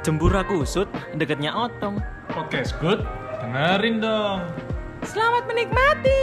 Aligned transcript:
Jembura 0.00 0.40
kusut 0.48 0.88
deketnya 1.12 1.52
otong. 1.52 2.00
Podcast 2.32 2.72
good, 2.80 3.04
dengerin 3.44 4.00
dong. 4.00 4.40
Selamat 5.04 5.44
menikmati. 5.44 6.20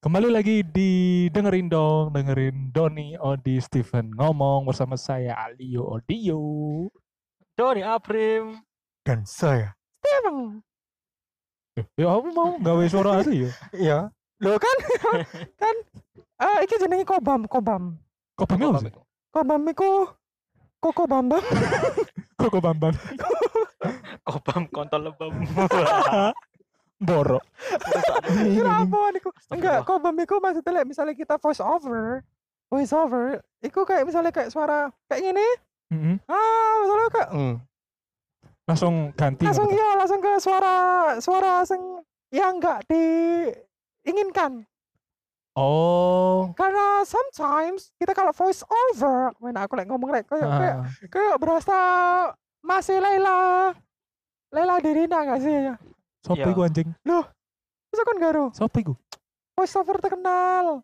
Kembali 0.00 0.32
lagi 0.32 0.64
di 0.64 0.90
dengerin 1.28 1.68
dong, 1.68 2.16
dengerin 2.16 2.72
Doni 2.72 3.20
Odi 3.20 3.60
Steven 3.60 4.16
ngomong 4.16 4.64
bersama 4.64 4.96
saya 4.96 5.36
Alio 5.36 5.84
Odio. 5.84 6.40
Doni 7.52 7.84
Aprim. 7.84 8.64
dan 9.04 9.24
saya 9.24 9.76
Steven. 10.00 10.60
Ya 11.96 12.08
aku 12.08 12.28
mau 12.32 12.56
gawe 12.56 12.84
suara 12.88 13.20
itu 13.20 13.44
ya. 13.44 13.50
Iya. 13.72 13.98
Lo 14.40 14.56
kan 14.56 14.76
kan 15.60 15.76
eh 16.40 16.56
iki 16.64 16.80
jenenge 16.80 17.04
Kobam, 17.04 17.44
Kobam. 17.44 18.00
Kok 18.34 18.46
bangga 18.48 18.80
sih? 18.80 18.92
Kobam 19.30 19.62
iku 19.68 20.08
Koko 20.80 21.04
Bambam. 21.04 21.44
Kok 22.40 22.48
kok 22.48 22.62
bambang? 22.64 22.96
Kobam 24.28 24.62
kontol 24.72 25.12
lebam. 25.12 25.32
Borok. 27.00 27.44
Kenapa 28.28 28.98
niku? 29.12 29.28
Enggak, 29.48 29.88
Kobam 29.88 30.16
iku 30.20 30.36
maksudnya 30.36 30.80
like, 30.80 30.88
misalnya 30.88 31.14
kita 31.16 31.40
voice 31.40 31.64
over, 31.64 32.20
voice 32.68 32.92
over, 32.92 33.40
iku 33.64 33.88
kayak 33.88 34.04
misalnya 34.04 34.32
kayak 34.32 34.52
suara 34.52 34.92
kayak 35.08 35.32
gini. 35.32 35.48
Mm-mm. 35.90 36.16
Ah, 36.28 36.72
misalnya 36.84 37.08
kayak 37.08 37.30
mm. 37.32 37.54
Langsung 38.68 38.94
ganti. 39.16 39.42
langsung 39.42 39.66
gitu. 39.66 39.80
iya 39.80 39.88
langsung 39.98 40.20
ke 40.22 40.32
suara 40.38 40.76
suara 41.18 41.64
sing 41.64 41.80
yang 42.30 42.60
enggak 42.60 42.84
diinginkan. 42.86 44.68
Oh. 45.60 46.48
Karena 46.54 47.04
sometimes 47.04 47.92
kita 47.94 48.10
kalau 48.10 48.32
voice 48.32 48.64
over, 48.64 49.28
mana 49.36 49.62
aku 49.62 49.76
like 49.76 49.84
ngomong 49.86 50.08
like 50.08 50.24
kayak 50.24 50.48
kayak 50.48 50.74
Ah. 50.74 50.88
kayak 51.06 51.36
berasa 51.36 51.76
masih 52.60 52.96
Laila 52.96 53.70
Laila 54.48 54.74
Dirina 54.78 55.20
gak 55.22 55.38
sih 55.38 55.52
ya 55.52 55.74
Sopo 56.20 56.36
Iya. 56.38 56.48
iku 56.50 56.60
anjing? 56.62 56.88
bisa 57.86 58.02
kan 58.02 58.16
garo 58.18 58.48
Sopo 58.50 58.72
iku? 58.74 58.94
voice 59.52 59.74
over 59.74 59.96
terkenal 59.96 60.80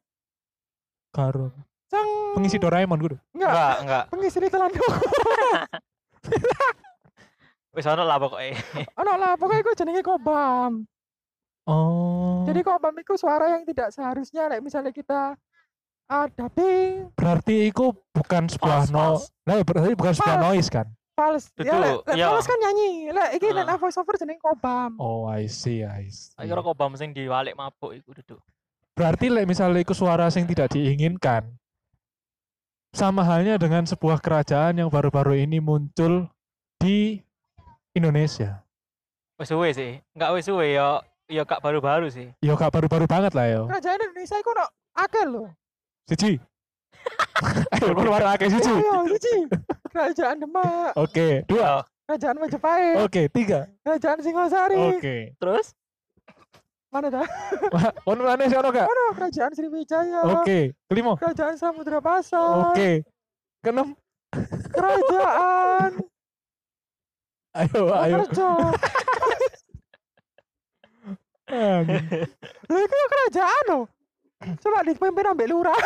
Karo. 1.11 1.53
sang 1.87 2.35
Pengisi 2.35 2.57
Doraemon 2.57 2.99
kudu. 2.99 3.17
enggak 3.33 3.49
Enggak, 3.49 3.75
enggak. 3.81 4.05
pengisi 4.09 4.39
di 4.39 4.49
telan 4.49 4.71
Wis 7.73 7.85
ono 7.85 8.03
lah 8.03 8.17
pokoknya. 8.17 8.57
ono 8.95 9.13
lah 9.15 9.33
pokoknya 9.35 9.61
gue 9.63 9.75
jenenge 9.77 10.03
kobam 10.03 10.85
Oh. 11.67 12.47
jadi 12.47 12.63
kobam 12.63 12.95
itu 12.95 13.19
suara 13.19 13.59
yang 13.59 13.67
tidak 13.67 13.91
seharusnya 13.91 14.47
like 14.47 14.63
misalnya 14.63 14.95
kita 14.95 15.35
ah 16.07 16.27
dubbing 16.31 17.11
berarti 17.19 17.67
iku 17.67 17.91
bukan 18.15 18.47
sebuah 18.47 18.87
no. 18.95 19.19
Lah 19.43 19.59
berarti 19.67 19.99
bukan 19.99 20.15
sebuah 20.15 20.39
noise 20.39 20.71
kan? 20.71 20.87
fals 21.17 21.49
Itu, 21.57 21.65
ya 21.65 21.75
like, 21.81 22.05
iya. 22.13 22.29
fals 22.29 22.47
kan 22.47 22.59
nyanyi 22.61 23.11
lah 23.11 23.33
iki 23.33 23.49
Ah. 23.51 23.65
nek 23.67 23.81
voice 23.81 23.99
over 23.99 24.15
jenenge 24.15 24.39
kobam 24.39 24.95
Oh, 25.01 25.27
I 25.27 25.49
see, 25.51 25.83
I 25.83 26.07
see. 26.13 26.37
Ayo 26.39 26.55
kobam 26.63 26.95
sing 26.95 27.11
diwalik 27.11 27.57
mabuk 27.59 27.97
iku 27.97 28.15
duduk. 28.15 28.41
Berarti 28.95 29.33
lek 29.33 29.49
misalnya 29.49 29.81
iku 29.83 29.97
suara 29.97 30.29
sing 30.31 30.45
tidak 30.47 30.71
diinginkan. 30.77 31.49
Sama 32.95 33.25
halnya 33.25 33.59
dengan 33.61 33.85
sebuah 33.85 34.21
kerajaan 34.25 34.79
yang 34.81 34.89
baru-baru 34.89 35.37
ini 35.41 35.61
muncul 35.61 36.29
di 36.81 37.21
Indonesia. 37.93 38.65
Wis 39.37 39.53
suwe 39.53 39.69
sih. 39.73 40.01
Enggak 40.17 40.31
wis 40.37 40.45
suwe 40.49 40.77
ya 40.77 41.01
ya 41.27 41.43
kak 41.43 41.59
baru-baru 41.59 42.07
sih. 42.07 42.31
Yo 42.39 42.55
gak 42.55 42.71
baru-baru 42.71 43.05
banget 43.05 43.33
lah 43.33 43.47
yo. 43.47 43.63
kerajaan 43.67 43.99
Indonesia 44.01 44.37
itu 44.37 44.49
ono 44.49 44.65
akeh 44.95 45.25
lho 45.25 45.45
Siji. 46.07 46.33
Ayo 47.75 47.91
keluar 47.93 48.23
akeh 48.29 48.47
siji. 48.49 48.73
iya 48.73 48.95
siji 49.07 49.35
kerajaan 49.89 50.37
Demak 50.39 50.91
Oke, 50.95 51.43
dua. 51.47 51.83
kerajaan 52.05 52.37
Majapahit 52.37 52.99
Oke, 53.01 53.23
tiga. 53.29 53.67
kerajaan 53.81 54.19
Singosari 54.21 54.79
Oke. 54.95 55.17
Terus 55.37 55.75
mana 56.87 57.11
dah 57.13 57.27
Ono 58.07 58.23
mana 58.23 58.47
sih 58.47 58.57
ono 58.57 58.71
gak? 58.71 58.87
ono 58.87 59.05
kerajaan 59.13 59.53
Sriwijaya 59.53 60.21
Oke, 60.33 60.75
kelima. 60.87 61.15
kerajaan 61.15 61.55
Samudra 61.55 61.99
Pasar 61.99 62.71
Oke. 62.71 63.03
Keenam. 63.61 63.95
kerajaan 64.69 65.93
Ayo, 67.57 67.89
ayo. 67.91 68.17
Anjing. 71.53 72.27
lho 72.67 72.79
itu 72.83 72.95
ya 72.95 73.07
kerajaan 73.07 73.65
loh 73.71 73.85
coba 74.61 74.85
dipimpin 74.85 75.31
ambek 75.33 75.49
lurah 75.49 75.81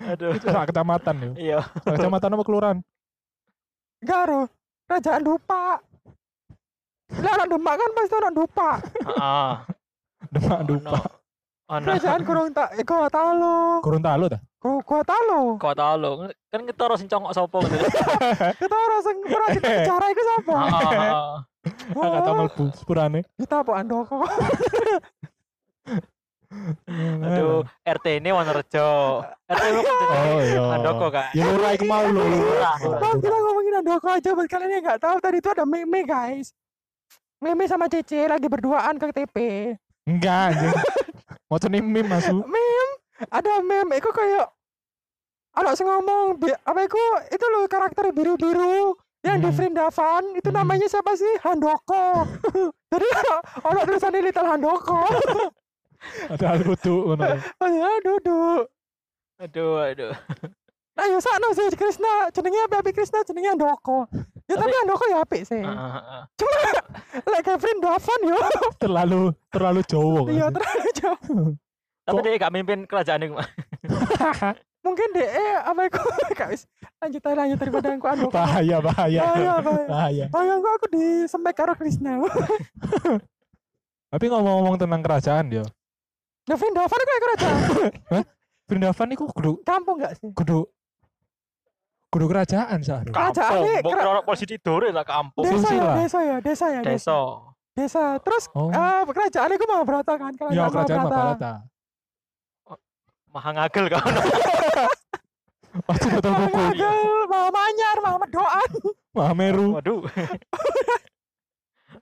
aduh. 0.00 0.30
Itu 0.38 0.46
sak 0.46 0.70
kecamatan 0.70 1.14
yo. 1.18 1.32
Iya. 1.34 1.60
Sak 1.82 1.98
kecamatan 1.98 2.34
apa 2.38 2.44
kelurahan? 2.46 2.78
Garo 4.00 4.46
kerajaan 4.86 5.22
Dupa 5.26 5.82
lah 7.10 7.32
orang 7.34 7.50
Demak 7.50 7.74
kan 7.74 7.90
pasti 7.94 8.14
orang 8.14 8.34
Dupa 8.34 8.70
Heeh. 8.78 9.50
Demak 10.34 10.60
Dupa. 10.66 11.19
Ono. 11.70 11.86
kerajaan 11.86 12.20
Gunung 12.20 12.50
Ta 12.50 12.66
eh, 12.72 12.82
Gorontalo 12.82 13.78
Gorontalo 13.78 14.24
ta? 14.26 14.38
Go- 14.58 14.82
Gorontalo 14.82 15.54
Kok 15.56 15.72
tau 15.72 15.94
lo 15.94 16.10
kan 16.50 16.60
ketara 16.66 16.94
sing 16.94 17.06
congok 17.06 17.30
sapa 17.30 17.58
gitu. 17.62 17.86
kita 18.62 18.74
orang 18.76 19.00
sing 19.00 19.16
pernah 19.22 19.48
kita 19.56 19.68
bicara 19.70 20.06
itu 20.06 20.22
siapa 20.24 20.54
Heeh. 20.58 21.10
Kata 21.94 22.26
oh, 22.26 22.34
mlebu 22.36 22.64
sepurane. 22.72 23.20
kita 23.36 23.60
apa 23.60 23.72
Andoko 23.76 24.18
Aduh, 27.22 27.62
RT 27.80 28.18
ini 28.18 28.34
Wonorejo. 28.34 29.22
RT 29.46 29.64
lu 29.70 29.80
kan 29.80 29.94
jadi 29.94 30.16
Oh 30.26 30.40
iya. 30.42 30.62
Handoko 30.74 31.06
kan. 31.08 31.30
Ya 31.30 31.46
lurah 31.46 31.70
iku 31.70 31.84
mau 31.86 32.02
lho. 32.02 32.18
Lurah, 32.18 32.74
Bang, 32.74 32.90
lurah. 32.90 33.12
kita 33.16 33.36
ngomongin 33.38 33.74
Andoko 33.78 34.08
aja 34.10 34.30
buat 34.34 34.48
kalian 34.48 34.70
yang 34.72 34.82
nggak 34.82 34.98
tahu 34.98 35.16
tadi 35.20 35.38
itu 35.38 35.48
ada 35.48 35.62
meme 35.62 36.02
guys. 36.02 36.50
Meme 37.38 37.64
sama 37.64 37.86
Cece 37.86 38.26
lagi 38.26 38.50
berduaan 38.50 38.98
ke 38.98 39.14
TP. 39.14 39.36
Enggak 40.04 40.50
anjing. 40.50 40.74
Mau 41.50 41.58
nih 41.58 41.82
meme 41.82 42.06
masu. 42.06 42.46
Meme, 42.46 42.86
ada 43.26 43.58
meme 43.58 43.98
itu 43.98 44.06
kayak 44.14 44.46
anak 45.50 45.74
sing 45.74 45.82
ngomong 45.82 46.38
bi- 46.38 46.54
apa 46.54 46.86
itu 46.86 46.94
itu 47.26 47.44
loh 47.50 47.66
karakter 47.66 48.14
biru-biru 48.14 48.94
yang 49.20 49.42
di 49.42 49.50
Hmm. 49.50 49.56
Vrindavan 49.58 50.38
itu 50.38 50.46
Hmm. 50.46 50.62
namanya 50.62 50.86
siapa 50.86 51.10
sih 51.18 51.42
Handoko. 51.42 52.22
Jadi 52.94 53.06
orang 53.66 53.82
tulisannya 53.82 54.20
Little 54.22 54.46
Handoko. 54.46 55.02
Ada 56.32 56.56
hal 56.56 56.58
ngono. 56.64 57.28
ya 57.60 57.90
duduk. 58.00 58.62
Aduh, 59.36 59.84
aduh. 59.84 60.14
Nah, 60.96 61.04
ya 61.04 61.18
sakno 61.20 61.52
sih 61.52 61.66
Krishna, 61.76 62.30
jenenge 62.32 62.56
apa 62.64 62.80
Krishna 62.88 63.20
jenenge 63.26 63.52
Handoko. 63.52 64.06
Ya 64.50 64.58
tapi 64.58 64.74
Handoko 64.74 65.04
ya 65.06 65.18
apik 65.22 65.42
sih. 65.44 65.62
Heeh, 65.62 65.90
heeh. 65.96 66.22
Lek 67.22 67.40
kayak 67.40 67.58
Vrindavan 67.58 68.20
yo. 68.24 68.38
Terlalu 68.82 69.20
terlalu 69.48 69.80
kan. 69.86 70.26
Iya 70.34 70.46
terlalu 70.50 70.88
jauh. 70.92 71.50
Tapi 72.00 72.16
Kok- 72.16 72.24
dia 72.26 72.36
gak 72.36 72.52
mimpin 72.52 72.78
kerajaan 72.84 73.22
itu. 73.22 73.34
Mungkin 74.80 75.06
deh 75.12 75.28
eh, 75.28 75.54
apa 75.60 75.86
itu 75.86 76.00
Kak, 76.32 76.48
wis 76.50 76.64
lanjut 76.96 77.20
aja 77.20 77.36
lanjut 77.36 77.58
daripada 77.58 77.88
aku 77.90 78.06
Handoko. 78.06 78.32
bahaya 78.32 78.76
bahaya. 78.80 79.20
Bahaya, 79.22 79.52
bahaya. 79.60 79.86
Bahaya. 79.86 80.24
Bayang 80.26 80.58
aku 80.58 80.86
di 80.88 81.04
semek 81.24 81.54
karo 81.54 81.72
Krishna. 81.74 82.16
Tapi 84.10 84.24
ngomong-ngomong 84.26 84.74
tentang 84.76 85.00
kerajaan 85.00 85.46
yo. 85.52 85.64
Nah, 86.44 86.56
Vrindavan 86.56 86.90
itu 86.90 87.06
kayak 87.06 87.22
kerajaan. 87.22 87.58
Vrindavan 88.66 89.08
iku 89.12 89.24
kudu 89.28 89.52
Kampung 89.62 89.98
gak 89.98 90.16
sih? 90.16 90.30
kudu 90.32 90.66
kudu 92.10 92.26
kerajaan 92.26 92.78
seharusnya. 92.80 93.14
Kerajaan 93.14 93.58
nih, 93.62 93.78
kera- 93.80 94.02
kira 94.02 94.22
polisi 94.22 94.44
tidur 94.44 94.82
lah 94.84 95.02
kampung. 95.02 95.46
Desa 95.46 95.70
ya, 95.70 95.94
desa 95.96 96.18
ya, 96.20 96.36
desa 96.40 96.66
ya, 96.68 96.80
desa. 96.82 96.90
Desa. 96.90 97.18
Desa. 97.70 98.04
Terus 98.20 98.44
Oh. 98.52 98.68
eh 98.68 99.02
kerajaan 99.06 99.50
itu 99.50 99.64
Mahabharata 99.64 100.14
kan? 100.14 100.32
Ya 100.50 100.66
Kerajaan 100.66 100.70
kerajaan 100.70 100.98
Mahabharata. 101.00 101.52
Mahabharata. 101.56 101.68
Maha 103.30 103.50
ngagel 103.54 103.84
kan. 103.88 104.02
Pasti 105.86 106.06
betul 106.10 106.32
buku. 106.34 106.50
Ngagel, 106.50 106.96
Mama 107.24 107.48
Manyar, 107.48 107.96
Mama 108.02 108.26
Doan. 108.26 108.70
Mahameru. 109.10 109.66
Waduh, 109.78 110.02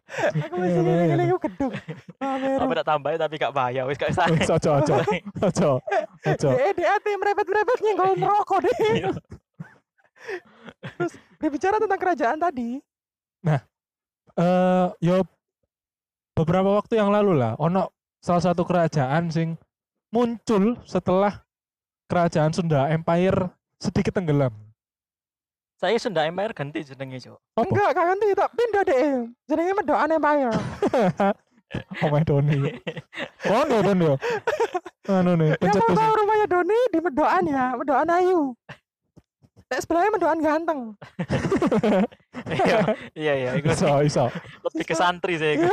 Aku 0.08 0.56
masih 0.56 0.72
Iya, 0.72 0.81
iya. 0.81 1.05
gini-gini 1.05 1.25
aku 1.28 1.40
gedung. 1.44 1.72
Meru. 2.16 2.56
apa 2.58 2.72
tak 2.75 2.87
tambahin 2.88 3.19
tapi 3.20 3.34
gak 3.37 3.52
bahaya 3.52 3.84
wis 3.84 4.00
gak 4.00 4.08
usah. 4.08 4.25
Wis 4.32 4.49
ojo 4.49 4.70
ojo. 4.81 4.94
Ojo. 5.52 5.70
Ojo. 6.25 6.49
Eh, 6.50 6.72
dia 6.72 6.96
tuh 6.96 7.12
merepet-merepet 7.12 7.78
nyenggol 7.84 8.16
merokok 8.16 8.58
deh. 8.64 9.05
Terus 10.99 11.12
berbicara 11.38 11.76
tentang 11.79 12.00
kerajaan 12.00 12.38
tadi, 12.38 12.79
eh 14.38 14.87
yo 15.03 15.26
beberapa 16.38 16.79
waktu 16.79 17.03
yang 17.03 17.11
lalu 17.11 17.35
lah 17.38 17.59
ono 17.59 17.91
salah 18.23 18.43
satu 18.50 18.62
kerajaan 18.62 19.31
sing 19.31 19.59
muncul 20.15 20.79
setelah 20.87 21.43
kerajaan 22.06 22.55
Sunda 22.55 22.87
Empire 22.91 23.50
sedikit 23.82 24.15
tenggelam. 24.15 24.55
Saya 25.79 25.94
Sunda 26.03 26.26
Empire 26.26 26.50
ganti 26.50 26.82
jenenge, 26.82 27.23
Cuk. 27.23 27.38
Enggak 27.55 27.94
kan 27.94 28.11
ganti 28.11 28.35
tak 28.35 28.50
pindah 28.50 28.82
deh. 28.82 29.31
Jenenge 29.47 29.73
Medokan 29.79 30.11
Empire. 30.11 30.55
Oh 32.03 32.09
my 32.09 32.25
Doni. 32.25 32.81
Kono 33.44 33.76
Don 33.85 34.00
yo. 34.00 34.15
anu 35.09 35.41
nih 35.41 35.56
Yang 35.65 35.81
mau 35.88 35.97
tahu 35.97 36.12
rumahnya 36.20 36.47
Doni 36.53 36.79
di 36.93 36.99
Medoan 37.00 37.44
ya, 37.49 37.65
Medoan 37.81 38.09
Ayu. 38.12 38.53
Nek 39.69 39.81
sebelahnya 39.85 40.11
Medoan 40.17 40.41
ganteng. 40.41 40.81
iya 42.49 42.81
iya 43.12 43.32
iya 43.37 43.50
iku 43.61 43.69
iso 43.76 44.00
iso. 44.00 44.25
lebih 44.65 44.85
ke 44.88 44.97
santri 44.97 45.37
sih 45.37 45.61
iku. 45.61 45.69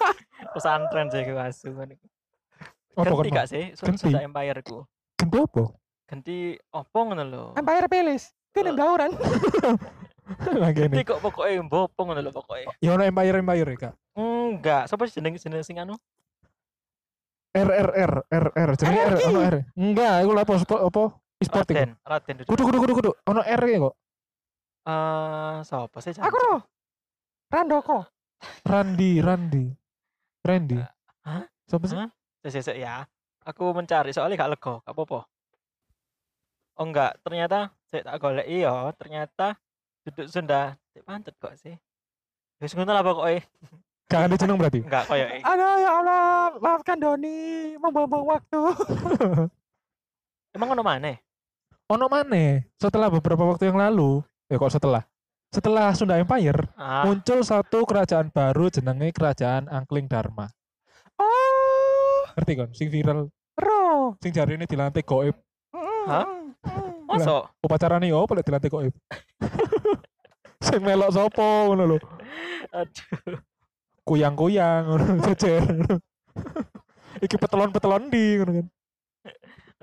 pesantren 0.56 1.12
sih 1.12 1.20
iku 1.20 1.36
asu 1.36 1.68
iku. 1.76 2.06
apa 2.94 3.10
ganti 3.10 3.28
kan 3.28 3.36
gak 3.44 3.48
sih? 3.52 3.64
Sudah 3.76 4.24
empire 4.24 4.64
ku. 4.64 4.88
Ganti 5.20 5.36
apa? 5.36 5.64
Ganti 6.08 6.36
opo 6.72 6.98
ngono 7.04 7.22
lho? 7.28 7.44
Empire 7.60 7.88
yang 8.64 8.78
dauran. 8.80 9.12
lagi 10.56 10.88
ganti 10.88 10.96
nih 10.96 11.04
kok 11.04 11.20
pokoknya 11.20 11.68
mbopo 11.68 12.00
ngono 12.00 12.24
lho 12.24 12.32
pokoknya 12.32 12.72
ya 12.80 12.96
ono 12.96 13.04
empire 13.04 13.44
empire 13.44 13.72
kak. 13.76 13.94
Enggak. 14.16 14.88
Siapa 14.88 15.04
sih 15.04 15.20
jeneng 15.20 15.36
jeneng 15.36 15.60
sing 15.60 15.76
anu? 15.76 16.00
R 17.52 17.68
R 17.68 17.90
R 17.92 18.12
R 18.32 18.46
R. 18.56 18.70
Jenenge 18.80 19.02
R 19.04 19.14
RRI. 19.20 19.26
ono 19.28 19.40
R? 19.44 19.56
Enggak 19.76 20.14
iku 20.24 20.30
lha 20.32 20.42
apa 20.48 20.54
apa 20.80 21.04
e-sport 21.44 21.68
iku 21.68 21.76
Raden 21.76 21.90
Raden 22.00 22.36
kudu 22.48 22.62
kudu 22.64 22.78
kudu 22.80 22.92
kudu. 22.96 23.10
Ono 23.28 23.40
R 23.44 23.62
ya 23.68 23.78
kok? 23.84 23.94
Eh 24.84 25.56
siapa 25.64 25.98
sih 26.00 26.12
Aku 26.16 26.36
loh. 26.48 26.60
Randoko. 27.52 28.08
Randi 28.64 29.20
Randi. 29.20 29.64
Randy. 30.44 30.76
Hah? 31.24 31.44
siapa 31.68 31.84
sih? 31.88 31.96
Hah? 31.96 32.08
Sik, 32.44 32.60
sik, 32.60 32.62
sik, 32.68 32.76
ya. 32.76 33.08
Aku 33.44 33.72
mencari 33.72 34.12
soalnya 34.12 34.40
gak 34.40 34.52
lego 34.56 34.80
gak 34.84 34.92
apa-apa. 34.92 35.20
Oh 36.80 36.84
enggak. 36.84 37.20
Ternyata 37.20 37.72
saya 37.88 38.02
tak 38.04 38.16
golek. 38.20 38.48
Iya 38.48 38.92
ternyata 38.96 39.56
duduk 40.08 40.26
Sunda. 40.32 40.76
Pantet 41.04 41.36
kok 41.36 41.56
sih. 41.60 41.76
Wis 42.60 42.72
ngono 42.72 42.92
lah 42.96 43.04
pokoknya 43.04 43.44
gak 44.08 44.22
ada 44.30 44.34
jeneng 44.36 44.56
berarti? 44.60 44.80
Enggak 44.84 45.04
koyo 45.08 45.26
eh. 45.26 45.42
Aduh 45.42 45.74
ya 45.80 45.90
Allah, 46.00 46.24
maafkan 46.60 47.00
Doni. 47.00 47.72
Membuang 47.80 48.24
waktu. 48.28 48.60
emang 50.54 50.70
ngono 50.70 50.86
mana 50.86 51.18
ono 51.88 52.06
mana 52.08 52.64
setelah 52.80 53.12
beberapa 53.12 53.44
waktu 53.44 53.68
yang 53.72 53.78
lalu. 53.80 54.24
Ya 54.48 54.60
kok 54.60 54.72
setelah? 54.72 55.02
Setelah 55.48 55.94
Sunda 55.94 56.18
Empire 56.18 56.66
ah. 56.74 57.06
muncul 57.06 57.40
satu 57.46 57.86
kerajaan 57.86 58.28
baru 58.34 58.68
jenenge 58.68 59.14
kerajaan 59.14 59.70
Angkling 59.70 60.10
Dharma. 60.10 60.50
Oh, 61.14 62.26
ngerti 62.34 62.52
kan? 62.58 62.68
Sing 62.74 62.90
viral. 62.90 63.30
Bro. 63.54 64.18
sing 64.18 64.34
jari 64.34 64.58
ini 64.58 64.66
dilantik 64.66 65.06
goib. 65.06 65.38
Hah? 66.10 66.26
masa? 67.06 67.46
upacara 67.62 68.02
nih 68.02 68.10
oh 68.10 68.26
boleh 68.26 68.42
dilantik 68.42 68.72
goib? 68.72 68.94
Sing 70.66 70.80
melok 70.82 71.14
sopo 71.14 71.70
ngono 71.70 71.94
lho? 71.94 71.98
Aduh. 72.74 73.38
Kuyang-kuyang 74.02 74.90
ngono 74.90 75.22
jejer. 75.30 75.62
Iki 77.24 77.36
petelon-petelon 77.38 78.10
di 78.10 78.24
ngono 78.42 78.52
kan? 78.58 78.66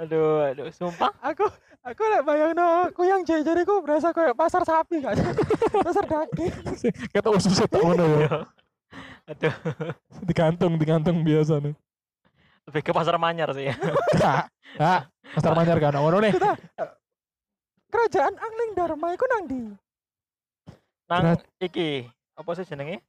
Aduh 0.03 0.51
aduh 0.51 0.68
sumpah. 0.74 1.13
Aku 1.21 1.48
aku 1.81 2.01
lek 2.06 2.22
bayang 2.25 2.54
no, 2.54 2.89
aku 2.89 3.01
yang 3.06 3.22
jajariku 3.25 3.81
berasa 3.81 4.13
kayak 4.13 4.38
pasar 4.38 4.62
sapi 4.62 5.01
gak 5.01 5.18
sih? 5.18 5.25
pasar 5.86 6.06
daging. 6.06 6.54
Kata 7.10 7.30
usus 7.33 7.57
ngono 7.74 8.06
ya. 8.22 8.45
Aduh. 9.30 9.54
Digantung 10.28 10.78
digantung 10.78 11.25
biasa 11.25 11.57
nih 11.63 11.74
lebih 12.69 12.81
ke 12.86 12.92
pasar 12.94 13.18
manyar 13.18 13.50
sih. 13.57 13.68
Ya 14.22 14.48
kak 14.80 15.12
pasar 15.36 15.51
manyar 15.57 15.78
kan 15.81 15.98
ngono 15.98 16.24
nih. 16.24 16.31
Kerajaan 17.92 18.36
Angling 18.39 18.72
Dharma 18.72 19.07
iku 19.12 19.25
nang 19.27 19.44
di. 19.50 19.60
nang 21.12 21.36
Berat. 21.36 21.44
iki 21.60 22.07
apa 22.39 22.51
sih 22.56 22.63
jenenge? 22.63 23.04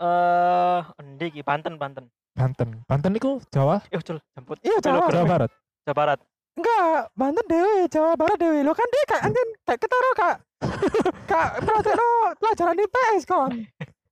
Eh 0.00 0.80
endi 0.96 1.28
iki? 1.28 1.44
Banten 1.44 1.76
Banten. 1.76 2.08
Banten. 2.32 2.80
Banten 2.88 3.12
niku 3.12 3.36
Jawa? 3.52 3.84
Eh 3.92 4.00
cul 4.00 4.16
jemput 4.32 4.56
Iya, 4.64 4.80
Jawa. 4.80 5.12
Jawa 5.12 5.28
Barat. 5.28 5.50
Jawa 5.84 5.96
Barat 5.96 6.20
Enggak, 6.56 7.12
Banten 7.12 7.46
dewe, 7.46 7.84
Jawa 7.86 8.16
Barat 8.16 8.38
dewe. 8.40 8.64
Lo 8.64 8.72
kan 8.72 8.88
dia 8.88 9.04
kak 9.04 9.20
anjen 9.28 9.48
kayak 9.62 9.80
ketara 9.80 10.10
kak. 10.16 10.36
kak 11.30 11.48
praktekno 11.60 12.08
pelajaran 12.40 12.80
IPS 12.80 13.22
kon. 13.28 13.52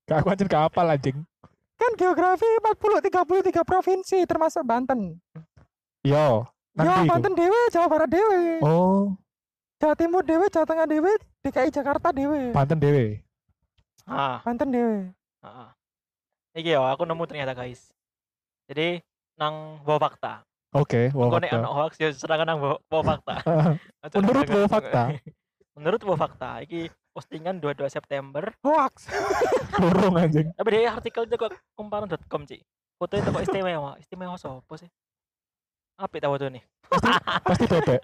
kak 0.04 0.20
aku 0.20 0.28
anjir 0.28 0.44
gak 0.44 0.68
apal 0.68 0.84
anjing 0.84 1.16
Kan 1.74 1.90
geografi 1.96 2.44
40 2.60 3.00
33 3.00 3.64
provinsi 3.64 4.18
termasuk 4.28 4.60
Banten. 4.62 5.16
yo 6.04 6.44
nanti 6.76 7.08
iku. 7.08 7.10
Banten 7.10 7.32
dewe, 7.32 7.60
Jawa 7.72 7.86
Barat 7.88 8.10
dewe. 8.12 8.60
oh 8.60 9.16
Jawa 9.80 9.94
Timur 9.96 10.20
dewe, 10.20 10.44
Jawa 10.52 10.68
Tengah 10.68 10.84
dewe, 10.84 11.12
DKI 11.40 11.72
Jakarta 11.72 12.12
dewe. 12.12 12.52
Banten 12.52 12.76
dewe 12.76 13.24
ah 14.04 14.44
Banten 14.44 14.68
dewe. 14.68 14.96
ah. 15.40 15.72
iki 16.52 16.76
ya 16.76 16.84
aku 16.84 17.08
nemu 17.08 17.24
ternyata 17.24 17.56
guys 17.56 17.88
jadi 18.68 19.00
nang 19.34 19.80
bawa 19.82 19.96
fakta 19.98 20.44
oke 20.74 21.02
wow 21.14 21.30
Kau 21.30 21.38
nek 21.38 21.50
fakta. 21.50 21.58
anak 21.62 21.72
hoax 21.72 21.92
ya 21.96 22.08
serangan 22.10 22.46
nang 22.46 22.58
bawa, 22.60 23.02
fakta. 23.02 23.34
Aja 24.04 24.16
Menurut 24.22 24.46
bawa 24.46 24.66
fakta? 24.68 25.02
menurut 25.74 26.00
bawa 26.02 26.18
fakta 26.18 26.50
iki 26.62 26.86
postingan 27.10 27.58
22 27.62 27.86
September. 27.88 28.50
Hoax. 28.62 29.06
burung 29.82 30.18
anjing. 30.18 30.50
Tapi 30.54 30.68
dia 30.70 30.90
artikel 30.90 31.26
juga 31.26 31.50
kumparan.com 31.74 32.42
cik. 32.42 32.62
Fotonya 32.98 33.22
toko 33.26 33.38
istimewa. 33.42 33.94
Istimewa 33.98 34.34
sopo 34.38 34.74
sih? 34.74 34.90
Apa 35.98 36.18
tahu 36.18 36.34
tuh 36.38 36.50
nih? 36.50 36.62
Pasti 37.46 37.66
bebek. 37.66 38.02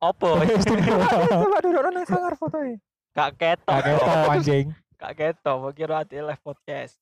Opo 0.00 0.40
istimewa. 0.44 1.08
Coba 1.28 1.58
duduk 1.60 1.82
nang 1.88 2.04
sangar 2.04 2.36
fotonya. 2.36 2.76
gak 3.12 3.30
ketok. 3.36 3.68
Kak 3.68 3.82
keto 3.84 4.20
anjing. 4.32 4.66
Gak 4.96 5.12
ketok 5.18 5.56
mau 5.60 5.72
kira 5.76 6.00
hati 6.00 6.20
live 6.24 6.40
podcast 6.40 7.01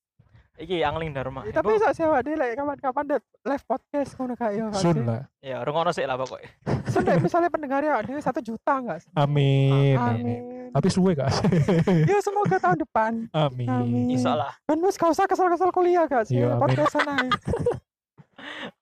iki 0.61 0.77
angling 0.81 1.11
dharma 1.11 1.41
Eh, 1.43 1.51
Tapi 1.51 1.73
sak 1.77 1.93
sewa 1.93 2.21
dia 2.21 2.37
like 2.37 2.53
kapan-kapan 2.53 3.05
deh 3.09 3.21
live 3.43 3.65
podcast 3.65 4.13
ngono 4.15 4.35
kak 4.35 4.51
ya. 4.53 4.69
Sun 4.71 5.03
lah 5.03 5.25
ya 5.39 5.61
rungokno 5.61 5.89
sih 5.91 6.05
lah 6.05 6.15
pokoknya 6.15 6.49
Sun 6.93 7.03
deh, 7.03 7.17
misalnya 7.17 7.49
pendengarnya 7.49 7.97
dia 8.03 8.21
satu 8.21 8.41
juta 8.41 8.77
enggak 8.77 9.01
sih? 9.01 9.09
amin, 9.15 9.97
amin. 9.97 10.21
Amin. 10.21 10.41
tapi 10.71 10.87
suwe 10.87 11.13
gak 11.13 11.33
sih 11.33 11.49
Ya 12.13 12.21
semoga 12.21 12.57
tahun 12.57 12.79
depan. 12.79 13.13
amin, 13.31 13.67
Amin. 13.67 14.07
iso 14.13 14.31
lah 14.31 14.53
Ben 14.63 14.79
wis 14.79 14.95
gak 14.95 15.09
usah 15.09 15.25
kesel-kesel 15.25 15.71
kuliah 15.71 16.05
gak 16.05 16.27
sih? 16.27 16.39
Amin. 16.39 16.61
Podcast 16.61 16.93
sana. 16.93 17.17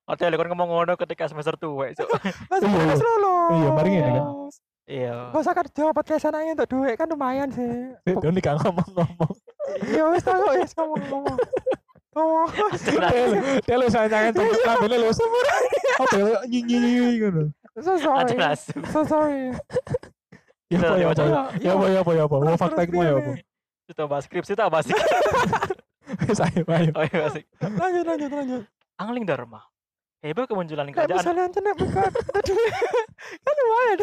hotel 0.05 0.35
kon 0.37 0.49
ngomong 0.49 0.69
ngono 0.69 0.93
ketika 0.97 1.27
semester 1.27 1.55
tua 1.55 1.91
cuk 1.93 2.09
Mas 2.45 2.59
Iya, 2.59 2.69
podcast 2.69 3.03
lulu. 3.03 3.37
Iya, 3.55 3.69
mari 3.71 3.89
ngene 3.91 4.11
kan. 4.11 4.25
iya 4.85 5.15
Gak 5.31 5.41
usah 5.41 5.55
kerja 5.55 5.85
podcast 5.93 6.23
sana 6.23 6.43
untuk 6.43 6.69
duit 6.69 6.95
kan 6.95 7.07
lumayan 7.07 7.49
sih. 7.49 7.71
Dia 8.03 8.19
nih 8.27 8.41
gak 8.41 8.57
ngomong-ngomong 8.63 9.33
Iya 9.89 10.03
wis 10.13 10.23
tak 10.25 10.35
kok 10.39 10.53
wis 10.57 10.73
ngomong-ngomong. 10.77 11.39
Oh, 12.19 12.51
dia 13.63 13.77
lu 13.79 13.87
sayang 13.87 14.11
sayang 14.11 14.35
cengkep 14.35 14.61
kabelnya 14.67 14.99
lu 14.99 15.07
apa 15.99 16.15
ya 16.19 16.27
nyinyi 16.51 16.77
nyinyi 16.83 17.13
gitu 17.23 17.43
so 17.79 17.95
sorry. 17.95 18.35
So 18.91 19.01
sorry. 19.07 19.55
ya 20.69 20.79
apa 20.83 20.95
ya 20.99 21.07
apa 21.15 21.23
ya 21.23 21.43
ya 21.63 21.71
apa 21.79 21.87
ya 21.87 21.99
apa 22.03 22.11
ya 22.11 22.23
apa? 22.27 22.37
Mau 22.43 22.59
fakta 22.59 22.83
itu 22.83 22.99
ya 22.99 23.13
apa? 23.15 23.33
Kita 23.87 24.03
bahas 24.11 24.25
skripsi 24.27 24.53
kita 24.59 24.67
bahas 24.67 24.85
saya 26.39 26.61
ayo 26.61 26.93
oh 26.97 27.05
iya 27.05 27.17
bahas 27.25 27.37
Lanjut 27.61 28.05
lanjut 28.05 28.31
lanjut. 28.33 28.63
angling 28.99 29.25
dharma 29.29 29.61
hebat 30.25 30.51
kemunculan 30.51 30.91
kerajaan 30.91 31.21
misalnya 31.23 31.45
aja 31.47 31.61
nek 31.63 31.75
buka 31.79 32.05
kan 33.45 33.55
lumayan. 33.55 33.99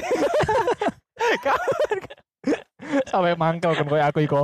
sampai 3.10 3.34
mangkel 3.36 3.74
kan 3.74 3.86
kayak 3.90 4.08
aku 4.14 4.20
iko 4.24 4.42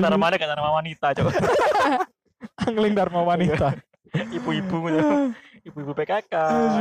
Dharma 0.00 0.18
mana 0.30 0.36
kata 0.38 0.54
nama 0.56 0.70
wanita 0.80 1.12
cok 1.16 1.26
angling 2.68 2.94
dharma 2.94 3.20
wanita. 3.24 3.74
Ibu-ibu 4.36 4.76
ibu-ibu 5.64 5.92
PKK 5.96 6.34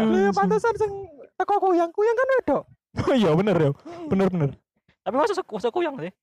Iya 0.06 0.30
pantesan 0.36 0.76
sing 0.78 0.92
teko 1.40 1.58
kuyang 1.58 1.90
kuyang 1.90 2.16
kan 2.16 2.28
wedok. 2.38 2.64
iya 3.20 3.32
bener 3.34 3.56
ya. 3.58 3.72
Bener 4.06 4.28
bener. 4.30 4.50
Tapi 5.02 5.16
masa 5.18 5.34
suku 5.34 5.58
suku 5.58 5.80
yang 5.82 5.98
sih? 5.98 6.14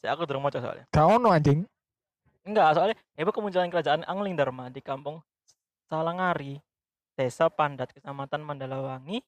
Saya 0.00 0.16
aku 0.16 0.24
durung 0.24 0.46
maca 0.46 0.62
soalnya. 0.62 0.86
Gak 0.94 1.06
ono 1.10 1.28
anjing. 1.34 1.66
Enggak 2.46 2.72
soalnya 2.78 2.96
hebat 3.18 3.34
kemunculan 3.34 3.68
kerajaan 3.68 4.06
angling 4.06 4.38
dharma 4.38 4.72
di 4.72 4.80
kampung 4.80 5.20
Salangari 5.90 6.62
desa 7.18 7.50
Pandat 7.50 7.90
kecamatan 7.92 8.40
Mandalawangi 8.40 9.20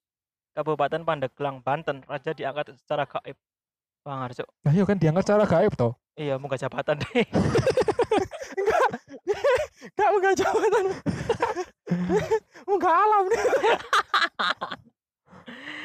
Kabupaten 0.54 1.02
Pandeglang 1.02 1.61
Banten. 1.61 2.07
Raja 2.07 2.33
diangkat 2.33 2.78
secara 2.78 3.04
gaib. 3.04 3.37
Bang 4.02 4.19
Arjo 4.26 4.42
nah 4.66 4.75
iya 4.75 4.83
kan 4.83 4.99
diangkat 4.99 5.23
secara 5.23 5.45
gaib 5.47 5.73
toh 5.78 5.95
iya 6.16 6.37
muka 6.37 6.61
jabatan 6.61 7.00
deh. 7.00 7.25
Gak 9.97 10.11
enggak 10.14 10.35
jabatan. 10.40 10.85
Enggak 12.71 12.95
alam 12.95 13.25
nih. 13.28 13.42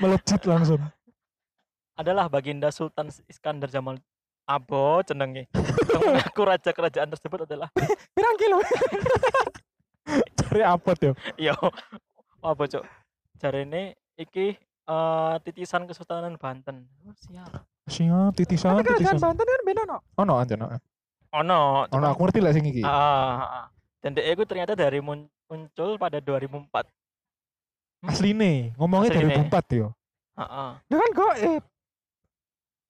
melejit 0.02 0.42
langsung. 0.46 0.82
Adalah 1.98 2.30
baginda 2.30 2.70
Sultan 2.70 3.10
Iskandar 3.26 3.74
Jamal 3.74 3.98
Abo 4.48 5.04
cendengi 5.04 5.44
yang 5.92 6.02
mengaku 6.08 6.48
raja 6.48 6.72
kerajaan 6.72 7.12
tersebut 7.12 7.44
adalah 7.44 7.68
Pirang 8.16 8.38
kilo? 8.40 8.64
cari 10.40 10.64
apa 10.64 10.96
tuh 10.96 11.14
iya. 11.36 11.52
Apa 12.40 12.64
cok 12.70 12.86
cari 13.44 13.68
ini 13.68 13.92
iki 14.16 14.56
eh, 14.88 15.36
titisan 15.44 15.84
Kesultanan 15.84 16.40
Banten. 16.40 16.88
Oh, 17.04 17.12
siap 17.18 17.68
siap 17.88 18.36
titisan 18.36 18.76
Tapi 18.76 18.84
kerajaan 18.84 19.00
titisan 19.00 19.18
Banten 19.18 19.46
kan 19.46 19.62
beda 19.64 19.82
no. 19.84 19.98
ono 20.14 20.34
anjing 20.36 20.60
ono 20.60 20.76
oh 21.30 21.42
no 21.42 21.60
ono 21.88 22.06
aku 22.08 22.22
ngerti 22.24 22.40
lah 22.40 22.52
sing 22.52 22.66
iki. 22.66 22.84
Dan 23.98 24.12
DE 24.14 24.32
ku 24.34 24.44
ternyata 24.44 24.72
dari 24.72 25.00
mun- 25.00 25.28
muncul 25.46 25.96
pada 25.96 26.20
2004. 26.20 26.70
Asli 28.04 28.32
nih, 28.32 28.72
ngomongnya 28.76 29.10
dari 29.10 29.28
Asline. 29.28 29.50
2004 29.50 29.74
yo. 29.74 29.88
Heeh. 30.38 30.70
Dia 30.86 30.98
kan 30.98 31.12
goib, 31.12 31.64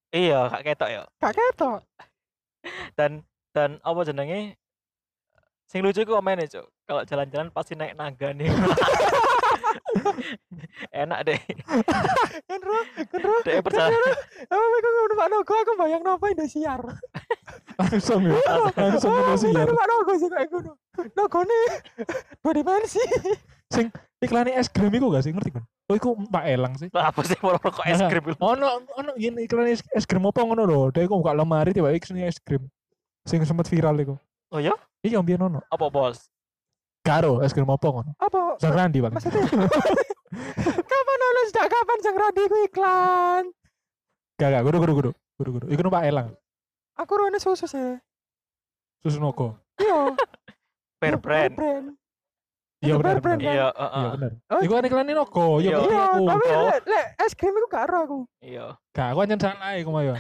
Iya, 0.10 0.40
kak 0.48 0.62
ketok 0.64 0.90
ya. 0.90 1.02
gak 1.16 1.34
ketok. 1.34 1.80
Dan 2.94 3.12
dan 3.52 3.80
apa 3.82 4.00
jenenge? 4.04 4.60
Sing 5.66 5.80
lucu 5.80 6.02
ku 6.02 6.12
komennya, 6.12 6.48
Cuk. 6.48 6.68
Kalau 6.84 7.02
jalan-jalan 7.04 7.48
pasti 7.50 7.74
naik 7.74 7.94
naga 7.94 8.32
nih. 8.32 8.48
Enak 10.94 11.20
deh. 11.24 11.40
Kan 12.46 12.60
ro, 12.60 12.78
kan 12.88 13.20
ro. 13.20 13.36
DE 13.44 13.60
percaya. 13.60 13.96
Nogo 15.88 15.96
bayang 15.96 16.04
nopo 16.04 16.26
Indosiar. 16.28 16.82
Langsung 17.80 18.22
yo. 18.28 18.36
Langsung 18.76 19.12
Indosiar. 19.16 19.66
numpak 19.68 19.88
nogo 19.88 20.12
sih 20.20 20.28
kayak 20.28 20.50
ngono. 20.52 20.72
Nogone 21.16 21.60
dua 22.44 22.52
dimensi. 22.52 23.04
Iklan 24.20 24.52
es 24.52 24.68
krim 24.68 24.92
iku 24.92 25.08
gak 25.14 25.24
sih 25.24 25.32
ngerti 25.32 25.56
kan? 25.56 25.64
Oh 25.88 25.96
iku 25.96 26.20
Mbak 26.20 26.44
Elang 26.44 26.74
sih. 26.76 26.90
Lah, 26.92 27.16
Apa 27.16 27.24
sih 27.24 27.40
moro 27.40 27.62
kok 27.64 27.86
es 27.88 28.02
krim? 28.04 28.36
Ono 28.44 28.84
ono 28.84 29.12
gini 29.16 29.48
iklan 29.48 29.72
es, 29.72 29.80
es 29.96 30.04
krim 30.04 30.26
apa 30.28 30.44
ngono 30.44 30.68
lho. 30.68 30.82
Dia 30.92 31.08
iku 31.08 31.24
buka 31.24 31.32
lemari 31.32 31.72
tiba 31.72 31.96
iklan 31.96 32.28
es 32.28 32.42
krim. 32.44 32.68
Sing 33.24 33.40
sempat 33.48 33.72
viral 33.72 33.96
iku. 34.04 34.16
Oh 34.52 34.60
ya? 34.60 34.76
Iya 35.06 35.24
mbiyen 35.24 35.48
ono. 35.48 35.64
Apa 35.72 35.88
bos? 35.88 36.28
Karo 37.06 37.40
es 37.40 37.56
krim 37.56 37.70
apa 37.72 37.88
ngono. 37.88 38.12
Apa? 38.20 38.60
Sang 38.60 38.76
Randi 38.76 39.00
Bang. 39.00 39.16
Maksudnya 39.16 39.48
kapan 40.92 41.20
ono 41.24 41.40
sejak 41.48 41.68
kapan 41.72 41.98
Sang 42.04 42.16
Radi 42.20 42.44
ku 42.52 42.58
iklan? 42.68 43.44
Gak 44.38 44.50
gak 44.54 44.64
kudu 44.66 44.78
kudu 44.84 44.94
kudu. 44.98 45.12
Kudu. 45.38 45.70
Iku 45.70 45.82
Mbak 45.86 46.04
Elang. 46.04 46.30
Aku 46.98 47.14
rone 47.14 47.38
susu 47.38 47.70
sih. 47.70 48.02
Susu 49.00 49.22
Noko. 49.22 49.54
Iya. 49.78 50.12
Iya, 50.98 51.14
brand. 51.14 51.54
brand. 51.54 51.86
Iya 52.82 52.94
benar. 52.98 53.22
Iya, 53.22 53.38
Iya 53.38 53.68
heeh. 53.70 54.06
benar. 54.18 54.32
Oh, 54.50 54.62
Iku 54.66 54.72
kan 54.74 54.86
iklan 54.90 55.06
Noko. 55.08 55.46
Iya 55.62 55.78
Iya. 55.78 55.78
Iya, 55.78 56.02
aku. 56.10 56.24
tapi 56.26 56.46
Oh. 56.50 56.66
lek 56.66 56.82
lek 56.90 57.06
es 57.22 57.34
krim 57.38 57.54
iku 57.54 57.68
gak 57.70 57.84
ero 57.86 57.98
aku. 58.02 58.20
Iya. 58.42 58.66
Gak 58.92 59.08
aku 59.14 59.20
anjen 59.22 59.38
salah 59.38 59.78
iku 59.78 59.94
mayo. 59.94 60.18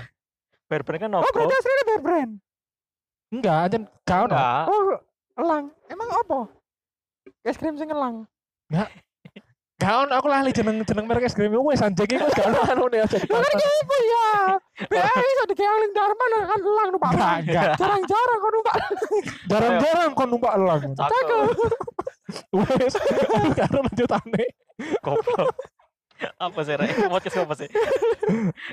Fair 0.70 0.86
brand 0.86 1.02
kan 1.02 1.10
Oh, 1.10 1.18
Noko. 1.18 1.34
berarti 1.34 1.54
aslinya 1.56 1.84
Bear 1.84 2.02
Brand. 2.06 2.32
Enggak, 3.34 3.58
anjen 3.58 3.84
gak 4.06 4.20
ono. 4.22 4.34
Enggak. 4.38 4.64
Oh, 4.70 4.82
elang. 5.36 5.66
Emang 5.88 6.10
apa? 6.14 6.40
Es 7.42 7.58
krim 7.58 7.74
sing 7.74 7.90
elang. 7.90 8.30
Gak 8.70 8.90
ono 9.78 10.10
aku 10.18 10.26
lali 10.26 10.50
jeneng 10.50 10.82
jeneng 10.82 11.06
merek 11.06 11.30
es 11.30 11.38
krim 11.38 11.54
wis 11.62 11.86
anjing 11.86 12.10
iku 12.10 12.26
gak 12.34 12.50
ono 12.50 12.62
anu 12.66 12.84
nih 12.90 13.06
aja. 13.06 13.18
Lah 13.30 13.40
kan 13.46 13.62
iku 13.62 13.96
ya. 14.02 14.30
BA 14.90 15.06
iso 15.06 15.44
dikeling 15.54 15.92
Dharma 15.94 16.26
kan 16.26 16.60
elang 16.66 16.90
numpak. 16.90 17.12
Jarang-jarang 17.78 18.38
kok 18.42 18.52
numpak. 18.58 18.76
Jarang-jarang 19.46 20.12
kon 20.18 20.28
numpak 20.34 20.52
elang. 20.58 20.82
Cakep. 20.98 21.30
Wes, 22.58 22.94
karo 23.62 23.80
lanjutane. 23.86 24.44
Goblok. 25.06 25.54
Apa 26.42 26.60
sih, 26.66 26.74
Rek? 26.74 26.90
Podcast 27.14 27.38
apa 27.38 27.54
sih? 27.54 27.70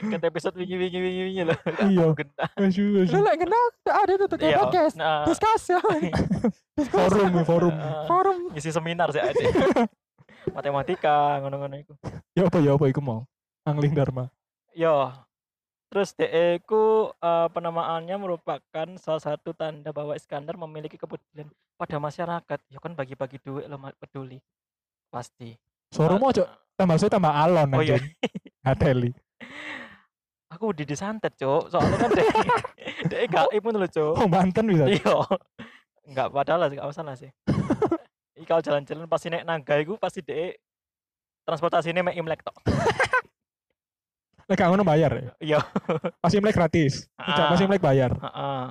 Kata 0.09 0.25
episode 0.25 0.57
wingi-wingi 0.57 0.97
wingi-wingi 0.97 1.43
loh. 1.45 1.59
Iya. 1.85 2.17
Genah. 2.17 2.49
Wes 2.57 2.77
wes. 2.81 3.09
Lu 3.13 3.21
lek 3.21 3.37
kenal 3.45 3.65
ada 3.85 4.13
tuh 4.17 4.27
tuh 4.33 4.39
kayak 4.41 4.57
Iya. 4.57 4.61
podcast. 4.65 4.95
Nah, 4.97 5.29
Discuss 5.29 5.63
ya. 5.69 5.81
Forum 6.89 7.45
forum. 7.45 7.75
Forum. 8.09 8.39
ngisi 8.57 8.73
seminar 8.73 9.13
sih 9.13 9.21
aja. 9.21 9.37
Matematika, 10.53 11.41
ngono-ngono 11.41 11.77
itu. 11.81 11.95
Ya 12.37 12.51
apa 12.51 12.59
ya 12.61 12.77
apa 12.77 12.85
iku 12.91 13.01
mau. 13.01 13.25
Angling 13.65 13.97
Dharma. 13.97 14.29
Yo. 14.77 15.09
Terus 15.89 16.11
DE 16.19 16.59
ku 16.67 17.15
eh, 17.15 17.49
penamaannya 17.55 18.19
merupakan 18.19 18.89
salah 18.99 19.23
satu 19.23 19.55
tanda 19.55 19.95
bahwa 19.95 20.19
Iskandar 20.19 20.59
memiliki 20.59 20.99
kepedulian 20.99 21.47
pada 21.79 22.03
masyarakat. 22.03 22.59
Ya 22.67 22.79
kan 22.83 22.99
bagi-bagi 22.99 23.39
duit 23.39 23.71
lo 23.71 23.79
peduli. 24.03 24.43
Pasti. 25.09 25.55
Suara 25.95 26.19
mau 26.19 26.35
cok 26.35 26.75
tambah 26.75 26.99
saya 26.99 27.11
tambah 27.15 27.31
alon 27.31 27.71
Oh 27.71 27.83
iya. 27.87 28.03
anjing. 28.03 28.05
Hateli. 28.67 29.11
Aku 30.51 30.71
udah 30.75 30.87
disantet, 30.87 31.35
Cuk. 31.39 31.71
Soalnya 31.71 31.97
kan 31.99 32.11
DE 32.11 32.27
DE 33.11 33.27
gaib 33.31 33.63
pun 33.63 33.75
lho, 33.79 33.87
Cuk. 33.87 34.15
Oh 34.19 34.27
Banten 34.27 34.67
bisa. 34.71 34.87
Iya. 34.91 35.15
Enggak 36.05 36.29
padahal 36.35 36.67
sih, 36.69 36.77
enggak 36.77 36.91
masalah 36.91 37.15
sih. 37.15 37.31
Iki 38.45 38.53
kalau 38.53 38.61
jalan-jalan 38.61 39.09
pasti 39.09 39.33
naik 39.33 39.49
naga 39.49 39.81
iku 39.81 39.97
pasti 39.97 40.21
DE 40.21 40.53
transportasinya 41.43 42.05
mek 42.05 42.21
Imlek 42.21 42.45
tok. 42.45 42.53
Lek 44.45 44.61
gak 44.61 44.69
ngono 44.69 44.85
bayar 44.85 45.17
ya. 45.17 45.33
Iya. 45.41 45.59
Pas 46.21 46.29
Imlek 46.29 46.53
gratis. 46.53 47.09
Tidak 47.09 47.41
Ah. 47.41 47.49
pas 47.49 47.61
Imlek 47.65 47.81
bayar. 47.81 48.13
Heeh. 48.13 48.65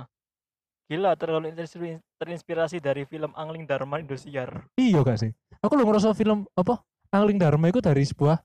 Gila 0.86 1.18
terlalu 1.18 1.50
terinspirasi, 1.50 1.98
terinspirasi 2.22 2.78
dari 2.78 3.10
film 3.10 3.34
Angling 3.34 3.66
Dharma 3.66 3.98
Indosiar. 3.98 4.70
Iya 4.78 5.02
gak 5.02 5.18
sih? 5.18 5.34
Aku 5.58 5.74
lu 5.74 5.90
ngerasa 5.90 6.14
film 6.14 6.46
apa? 6.54 6.78
Angling 7.10 7.42
Dharma 7.42 7.66
itu 7.66 7.82
dari 7.82 8.06
sebuah 8.06 8.38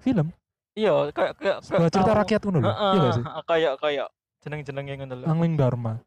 film, 0.00 0.32
Iya, 0.72 1.12
kayak 1.12 1.32
kayak 1.36 1.58
sebuah 1.60 1.90
cerita 1.92 2.08
tahu. 2.08 2.20
rakyat 2.24 2.40
ngono 2.40 2.58
lho. 2.58 2.72
Iya 2.72 2.98
gak 2.98 3.12
sih? 3.12 3.24
kayak 3.44 3.72
kayak 3.76 4.08
jeneng-jenenge 4.40 4.92
ngono 4.96 5.14
lho. 5.20 5.26
Angling 5.28 5.54
Dharma. 5.60 6.00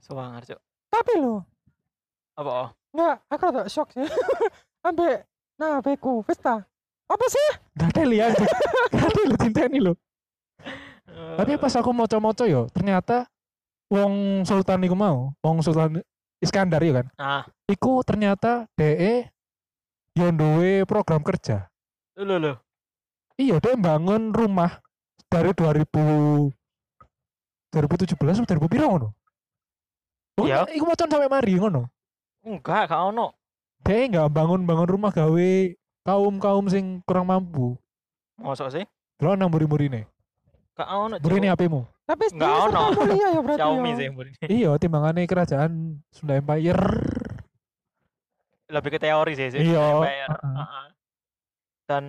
Suwangar, 0.00 0.40
Cuk. 0.42 0.60
Tapi 0.88 1.12
lo 1.20 1.44
Apa? 2.32 2.52
oh? 2.64 2.68
Enggak, 2.92 3.16
aku 3.28 3.42
rada 3.48 3.62
shock 3.68 3.88
sih. 3.92 4.04
Ambek 4.86 5.24
nah 5.56 5.78
beku, 5.80 6.20
Vesta. 6.26 6.64
Apa 7.08 7.26
sih? 7.28 7.48
Gak 7.76 7.92
ada 7.96 8.02
lihat. 8.04 8.32
Gak 8.92 9.08
ada 9.52 9.62
ini 9.68 9.80
lo. 9.80 9.94
Eh, 11.08 11.36
Tapi 11.36 11.56
pas 11.56 11.72
aku 11.76 11.92
moco-moco 11.92 12.44
yo, 12.44 12.68
ternyata 12.72 13.28
wong 13.92 14.44
Sultan 14.44 14.84
iku 14.84 14.96
mau, 14.96 15.32
wong 15.44 15.60
Sultan 15.60 16.00
Iskandar 16.42 16.82
ya 16.82 16.92
kan. 17.00 17.06
Ah, 17.16 17.42
Iku 17.68 18.02
ternyata 18.02 18.66
DE 18.74 19.28
yo 20.12 20.28
duwe 20.32 20.82
program 20.84 21.22
kerja. 21.22 21.68
lho 22.18 22.36
lho. 22.36 22.52
Iya, 23.38 23.56
dia 23.62 23.76
bangun 23.78 24.34
rumah 24.34 24.80
dari 25.30 25.54
2000 25.54 26.52
2017 27.72 28.44
atau 28.44 28.56
2000 28.60 28.68
piro 28.68 28.84
ngono? 28.90 29.08
Oh, 30.36 30.44
Iya. 30.44 30.68
Iku 30.68 30.84
mocon 30.84 31.08
sampai 31.08 31.30
mari 31.30 31.56
ngono. 31.56 31.88
Enggak, 32.42 32.90
gak 32.90 33.02
ono. 33.06 33.32
Dia 33.82 34.06
nggak 34.06 34.30
bangun-bangun 34.30 34.88
rumah 34.88 35.10
gawe 35.10 35.50
kaum-kaum 36.02 36.66
sing 36.66 36.84
kurang 37.02 37.26
mampu. 37.26 37.74
Mosok 38.38 38.70
sih? 38.70 38.84
Lo 39.18 39.34
nang 39.34 39.50
muri-murine. 39.50 40.06
Gak 40.74 40.88
ono. 40.88 41.14
Ini 41.18 41.48
HP-mu. 41.50 41.82
Tapi 42.02 42.24
Nggak 42.34 42.50
dia 42.50 42.62
ono. 42.66 42.80
mulia 42.92 43.26
ya 43.28 43.40
berarti. 43.40 43.60
Xiaomi 43.62 43.88
ya. 43.88 43.94
sih 43.94 44.06
ini. 44.06 44.30
Iya, 44.58 44.70
timbangane 44.78 45.22
kerajaan 45.24 45.72
Sunda 46.10 46.34
Empire. 46.34 46.82
Lebih 48.66 48.90
ke 48.90 48.98
teori 48.98 49.32
sih 49.36 49.48
sih. 49.52 49.60
Iya, 49.62 49.82
Empire. 49.96 50.30
heeh. 50.32 50.54
Heeh. 50.56 50.86
Dan 51.86 52.04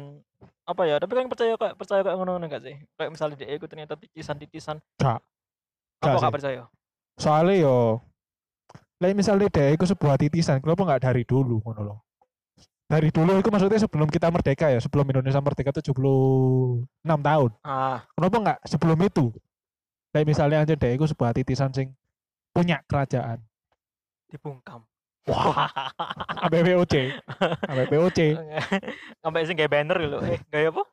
apa 0.63 0.81
ya? 0.87 0.95
Tapi 0.97 1.11
kan 1.13 1.25
percaya 1.27 1.53
kayak 1.53 1.75
percaya 1.75 2.01
kayak 2.01 2.15
ngono-ngono 2.15 2.45
enggak 2.47 2.63
sih? 2.63 2.75
Kayak 2.95 3.11
misalnya 3.13 3.35
dia 3.37 3.49
itu 3.51 3.65
ternyata 3.67 3.93
titisan-titisan. 3.99 4.77
Gak. 4.97 5.19
Apa 6.01 6.17
Gak 6.19 6.33
percaya? 6.33 6.61
Soalnya 7.19 7.55
yo 7.61 7.77
Lain 9.03 9.19
misalnya 9.19 9.51
dia 9.51 9.75
itu 9.75 9.83
sebuah 9.83 10.15
titisan, 10.15 10.63
kenapa 10.63 10.79
nggak 10.88 11.01
dari 11.03 11.27
dulu 11.27 11.60
ngono 11.60 11.81
loh. 11.83 12.00
Dari 12.88 13.12
dulu 13.12 13.36
itu 13.36 13.51
maksudnya 13.51 13.83
sebelum 13.83 14.07
kita 14.07 14.31
merdeka 14.31 14.72
ya, 14.72 14.79
sebelum 14.79 15.03
Indonesia 15.12 15.43
merdeka 15.43 15.75
76 15.75 16.88
tahun. 17.03 17.51
Ah, 17.67 18.00
Kenapa 18.15 18.38
nggak 18.39 18.60
sebelum 18.63 18.95
itu? 19.03 19.25
Kayak 20.15 20.27
misalnya 20.29 20.57
aja 20.63 20.74
dia 20.77 20.91
itu 20.95 21.03
sebuah 21.03 21.36
titisan 21.36 21.74
sing 21.75 21.91
punya 22.55 22.79
kerajaan. 22.88 23.43
dibungkam. 24.29 24.81
Wah, 25.29 25.69
ABPOC. 26.50 26.93
ABPOC. 27.69 28.19
Sampai 29.22 29.43
sing 29.48 29.55
kayak 29.55 29.72
banner 29.72 29.98
gitu. 30.00 30.17
Eh, 30.25 30.39
gaya 30.50 30.67
apa? 30.74 30.83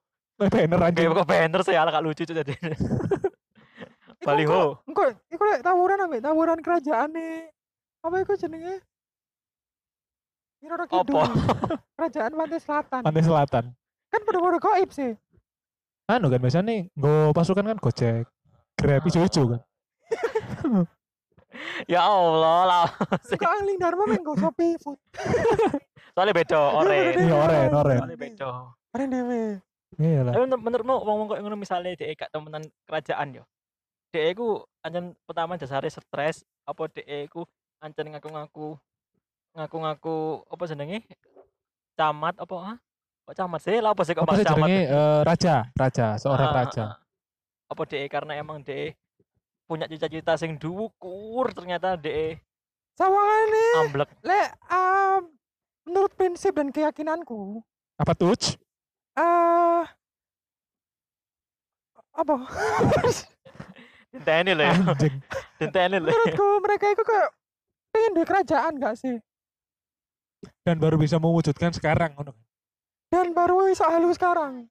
Banner 0.41 0.81
aja. 0.89 0.97
Kayak 0.97 1.17
kok 1.17 1.29
banner 1.29 1.61
sih 1.65 1.73
ala 1.77 1.89
gak 1.89 2.05
lucu 2.05 2.23
Cuk, 2.29 2.37
jadi. 2.37 2.53
Baliho. 4.27 4.77
Engko 4.85 5.03
iku 5.33 5.43
lek 5.49 5.65
tawuran 5.65 6.05
ambek 6.05 6.21
tawuran 6.21 6.61
kerajaan 6.61 7.09
nih. 7.17 7.49
Apa 8.01 8.17
iku 8.25 8.33
jenenge? 8.37 8.81
Kira 10.61 10.85
Kidul. 10.89 11.17
Apa? 11.21 11.25
Kerajaan 11.97 12.33
Pantai 12.37 12.61
Selatan. 12.61 13.01
Pantai 13.05 13.25
Selatan. 13.25 13.65
Kan 14.11 14.21
pada-pada 14.25 14.59
goib 14.61 14.91
sih. 14.93 15.13
Anu 16.11 16.27
kan 16.27 16.43
biasanya 16.43 16.67
nih, 16.67 16.81
gue 16.91 17.31
pasukan 17.31 17.63
kan 17.63 17.79
Gojek, 17.79 18.27
Grab, 18.75 19.07
ijo-ijo 19.07 19.43
kan. 19.57 19.61
Ya 21.91 22.07
Allah 22.07 22.63
lah. 22.63 22.87
Kok 23.27 23.43
angling 23.43 23.79
Dharma 23.83 24.07
main 24.07 24.23
go 24.23 24.39
Shopee 24.39 24.79
food. 24.79 24.97
Soalnya 26.15 26.31
beda 26.31 26.79
oren. 26.79 27.27
Iya, 27.27 27.35
oren, 27.35 27.69
oren. 27.75 27.99
Soalnya 28.01 28.19
beda. 28.23 28.49
Oren 28.95 29.09
dhewe. 29.11 29.43
Iya 29.99 30.21
lah. 30.23 30.33
Tapi 30.39 30.43
menur- 30.47 30.63
menurutmu 30.63 30.95
ngomong 31.03 31.27
kok 31.27 31.39
ngono 31.43 31.57
misalnya 31.59 31.99
dhek 31.99 32.23
gak 32.23 32.31
temenan 32.31 32.63
kerajaan 32.87 33.43
yo. 33.43 33.45
Dhek 34.15 34.39
iku 34.39 34.63
ancen 34.87 35.19
pertama 35.27 35.59
dasare 35.59 35.91
stres 35.91 36.47
apa 36.65 36.83
dhek 36.87 37.07
iku 37.27 37.43
ancen 37.81 38.07
ngaku-ngaku 38.09 38.77
ngaku-ngaku 39.53 40.17
apa 40.47 40.65
jenenge? 40.65 40.99
Camat 41.95 42.37
apa 42.37 42.57
ah? 42.57 42.77
Kok 43.25 43.35
camat 43.35 43.61
sih? 43.61 43.77
Lah 43.79 43.91
apa 43.91 44.03
sih 44.03 44.13
kok 44.13 44.23
Apa 44.23 44.37
camat? 44.37 44.47
jenenge 44.47 44.81
eh, 44.87 45.21
raja, 45.23 45.55
raja, 45.75 46.07
seorang 46.17 46.49
Ah, 46.49 46.57
raja. 46.57 46.85
Apa 47.67 47.83
dhek 47.85 48.07
karena 48.09 48.33
emang 48.37 48.61
dhek 48.61 48.95
punya 49.65 49.87
cita-cita 49.87 50.35
sing 50.35 50.55
dhuwur 50.55 51.51
ternyata 51.51 51.95
dhek 51.95 52.43
Sawangane 52.93 53.65
amblek. 53.81 54.11
lek 54.21 54.49
um, 54.67 55.31
menurut 55.87 56.13
prinsip 56.13 56.53
dan 56.53 56.69
keyakinanku 56.69 57.63
Apa 57.97 58.13
tuh? 58.13 58.35
eh 59.15 59.85
apa 62.11 62.35
Dinteni 64.13 64.53
lho 64.53 64.65
ya. 64.65 64.75
Dinteni 65.57 65.97
lho. 65.97 66.11
menurutku 66.11 66.47
mereka 66.61 66.91
itu 66.91 67.01
kayak 67.01 67.31
pengen 67.91 68.13
di 68.15 68.23
kerajaan 68.23 68.73
gak 68.77 68.97
sih 68.97 69.17
Dan 70.65 70.81
baru 70.81 70.97
bisa 70.97 71.17
mewujudkan 71.17 71.69
sekarang 71.71 72.17
ngono. 72.17 72.33
dan 73.09 73.31
baru 73.31 73.69
iso 73.69 73.85
halu 73.85 74.09
sekarang 74.11 74.65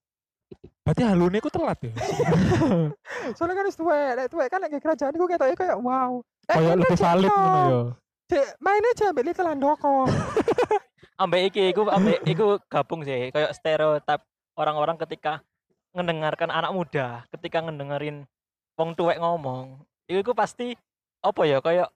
Berarti 0.81 1.05
halune 1.05 1.37
ku 1.37 1.53
telat 1.53 1.77
ya. 1.79 1.93
soalnya 3.37 3.55
kan 3.55 3.65
wis 3.69 3.77
tuwek 3.77 4.09
lek 4.15 4.27
tuwek 4.27 4.47
kan 4.49 4.57
lek 4.59 4.73
kerajaan 4.75 5.13
iku 5.13 5.25
ketoknya 5.25 5.53
kayak 5.55 5.77
wow 5.77 6.17
Lek 6.49 6.55
Kayak 6.57 6.75
lebih 6.81 6.97
Cek, 6.97 7.05
valid 7.05 7.29
no. 7.29 7.37
ngono 7.37 7.59
ya. 7.61 7.81
Cek, 8.25 8.47
mainnya 8.57 8.89
aja 8.89 9.05
ambil 9.13 9.23
Little 9.23 9.47
Handoko 9.47 9.95
Ambek 11.21 11.41
iki 11.45 11.61
iku 11.69 11.81
ambek 11.85 12.17
iku 12.25 12.45
gabung 12.65 13.03
sih 13.03 13.29
kayak 13.29 13.53
stereotip 13.53 14.25
orang-orang 14.55 14.97
ketika 14.97 15.43
mendengarkan 15.91 16.47
anak 16.47 16.71
muda, 16.71 17.07
ketika 17.29 17.59
ngedengerin 17.59 18.23
wong 18.73 18.93
tuwek 18.93 19.17
ngomong, 19.17 19.81
iku 20.05 20.21
iku 20.21 20.31
pasti 20.31 20.73
apa 21.19 21.41
ya 21.43 21.59
kayak 21.59 21.89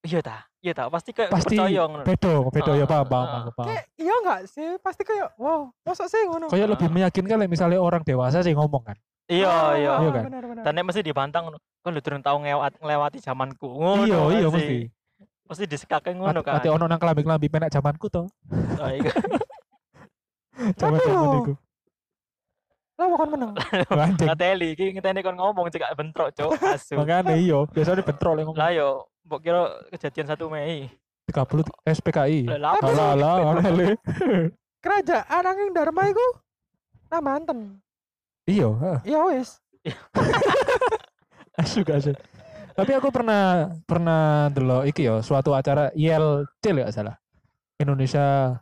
iya 0.00 0.20
ta, 0.20 0.36
iya 0.58 0.72
ta, 0.72 0.88
pasti 0.88 1.10
kayak 1.12 1.28
Pasti 1.28 1.54
percaya 1.54 1.82
ngono. 1.84 2.04
bedo, 2.04 2.48
bedo 2.48 2.72
ya 2.72 2.82
Ah, 2.82 2.88
paham, 2.88 3.06
paham, 3.06 3.26
ah. 3.26 3.38
aku 3.38 3.50
paham. 3.52 3.68
kayak 3.68 3.84
iya 3.94 4.14
gak 4.22 4.40
sih 4.46 4.68
pasti 4.80 5.02
kayak 5.02 5.28
wow 5.36 5.68
masuk 5.84 6.06
sih 6.06 6.22
ngono 6.24 6.48
Kayak 6.48 6.68
lebih 6.72 6.88
meyakinkan 6.88 7.36
lah 7.36 7.46
misalnya 7.46 7.78
orang 7.78 8.00
dewasa 8.00 8.40
sih 8.40 8.52
ngomong 8.52 8.80
kan. 8.82 8.96
Iya, 9.30 9.46
Ah, 9.46 9.70
iya. 9.74 9.92
Iya 9.96 10.10
kan? 10.10 10.22
Dan 10.58 10.72
nek 10.74 10.84
mesti 10.90 11.00
dibantang 11.00 11.46
ngono. 11.46 11.58
Kan 11.80 11.90
lu 11.92 12.00
durung 12.00 12.18
tau 12.18 12.34
ngewat 12.36 12.74
ngelewati 12.76 13.22
zamanku. 13.22 13.68
Ngono. 13.70 14.02
Iya, 14.02 14.18
iya 14.34 14.48
pasti. 14.48 14.56
mesti. 14.58 14.78
Mesti 15.46 15.64
disekake 15.66 16.10
ngono 16.12 16.40
kan. 16.40 16.58
ono 16.64 16.84
nang 16.84 16.98
kelambi-kelambi 16.98 17.46
penak 17.46 17.70
zamanku 17.70 18.08
to. 18.08 18.26
Oh, 18.76 18.90
iya. 18.90 19.06
Zaman-zaman 20.80 21.38
iku. 21.40 21.52
Lah 23.00 23.08
bukan 23.08 23.28
menang 23.32 23.50
Anjing. 23.88 24.26
Ngateli 24.28 24.68
iki 24.76 24.92
ngenteni 24.92 25.24
kon 25.24 25.40
ngomong 25.40 25.72
cekak 25.72 25.96
bentrok, 25.96 26.28
Cuk. 26.36 26.52
Asu. 26.60 27.00
Makanya 27.00 27.32
iya, 27.40 27.64
biasanya 27.64 28.04
bentrol 28.04 28.36
yang 28.36 28.52
ngomong 28.52 28.60
Lah 28.60 28.70
yo, 28.76 29.08
mbok 29.24 29.40
kira 29.40 29.62
kejadian 29.88 30.28
1 30.28 30.36
Mei. 30.52 30.92
30 31.32 31.64
SPKI. 31.88 32.40
Lah 32.60 32.76
sih? 32.76 32.92
Alah 32.92 33.72
le. 33.72 33.96
kerajaan 34.84 35.44
angin 35.44 35.76
Dharma 35.76 36.08
iku 36.08 36.26
nah 37.12 37.20
Banten 37.20 37.80
Iya, 38.48 38.72
heeh. 38.72 38.98
ya 39.12 39.20
wis 39.28 39.60
asuk 41.60 41.92
asuk. 41.92 42.16
Tapi 42.72 42.92
aku 42.96 43.12
pernah 43.12 43.68
pernah 43.84 44.48
delok 44.48 44.88
iki 44.88 45.04
yo 45.04 45.20
suatu 45.20 45.52
acara 45.52 45.92
ILC 45.92 46.64
ya 46.64 46.88
gak 46.88 46.94
salah. 46.96 47.16
Indonesia 47.76 48.56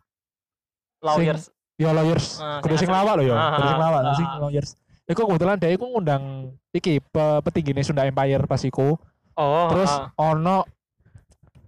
Lawyers. 1.03 1.51
Ya 1.79 1.95
lawyers. 1.95 2.43
Ah, 2.43 2.59
Kudu 2.59 2.75
sing 2.75 2.87
sing 2.87 2.91
lawak 2.91 3.15
lho 3.17 3.31
ya, 3.31 3.37
Ah, 3.39 3.49
kudu 3.55 3.65
sing 3.65 3.79
ah, 3.79 3.83
lawak 3.87 4.01
ah. 4.03 4.15
sing 4.15 4.29
lawyers. 4.43 4.71
Iku 5.09 5.25
kebetulan 5.25 5.57
dia 5.57 5.71
iku 5.73 5.89
ngundang 5.89 6.53
iki 6.69 7.01
pe, 7.01 7.25
petinggine 7.41 7.81
Sunda 7.81 8.05
Empire 8.05 8.45
pas 8.45 8.61
iku. 8.61 8.99
Oh, 9.39 9.67
Terus 9.73 9.89
ah. 9.89 10.11
ono 10.19 10.67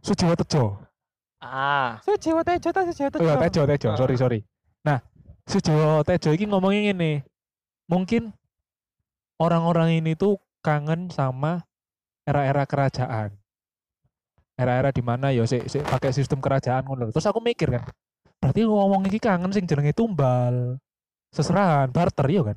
Sujiwo 0.02 0.34
Tejo. 0.34 0.76
ah. 1.40 1.96
Sujiwo 2.02 2.42
Tejo 2.42 2.68
ta 2.68 2.82
Sujiwo 2.84 3.08
Oh 3.16 3.22
iya, 3.22 3.34
Tejo 3.38 3.62
Tejo, 3.64 3.70
Tejo, 3.70 3.88
Ah. 3.88 3.96
sorry, 3.96 4.14
sorry. 4.18 4.38
Nah, 4.82 4.98
Sujiwo 5.46 6.02
Tejo 6.02 6.34
ini 6.34 6.44
ngomongin 6.44 6.92
ini. 6.92 7.12
Mungkin 7.86 8.34
orang-orang 9.38 10.02
ini 10.02 10.12
tuh 10.14 10.36
kangen 10.60 11.08
sama 11.08 11.64
era-era 12.28 12.66
kerajaan. 12.68 13.32
Era-era 14.60 14.92
di 14.92 15.00
mana 15.00 15.32
ya 15.32 15.48
sik 15.48 15.64
sik 15.66 15.86
pakai 15.88 16.12
sistem 16.12 16.42
kerajaan 16.44 16.84
ngono. 16.84 17.08
lho. 17.08 17.12
Terus 17.16 17.24
aku 17.24 17.40
mikir 17.40 17.72
kan, 17.72 17.88
berarti 18.40 18.64
ngomong 18.64 19.04
iki 19.06 19.20
kangen 19.20 19.52
sing 19.52 19.68
jenenge 19.68 19.92
tumbal. 19.92 20.80
Seserahan, 21.30 21.92
barter 21.94 22.26
iya 22.26 22.42
kan? 22.42 22.56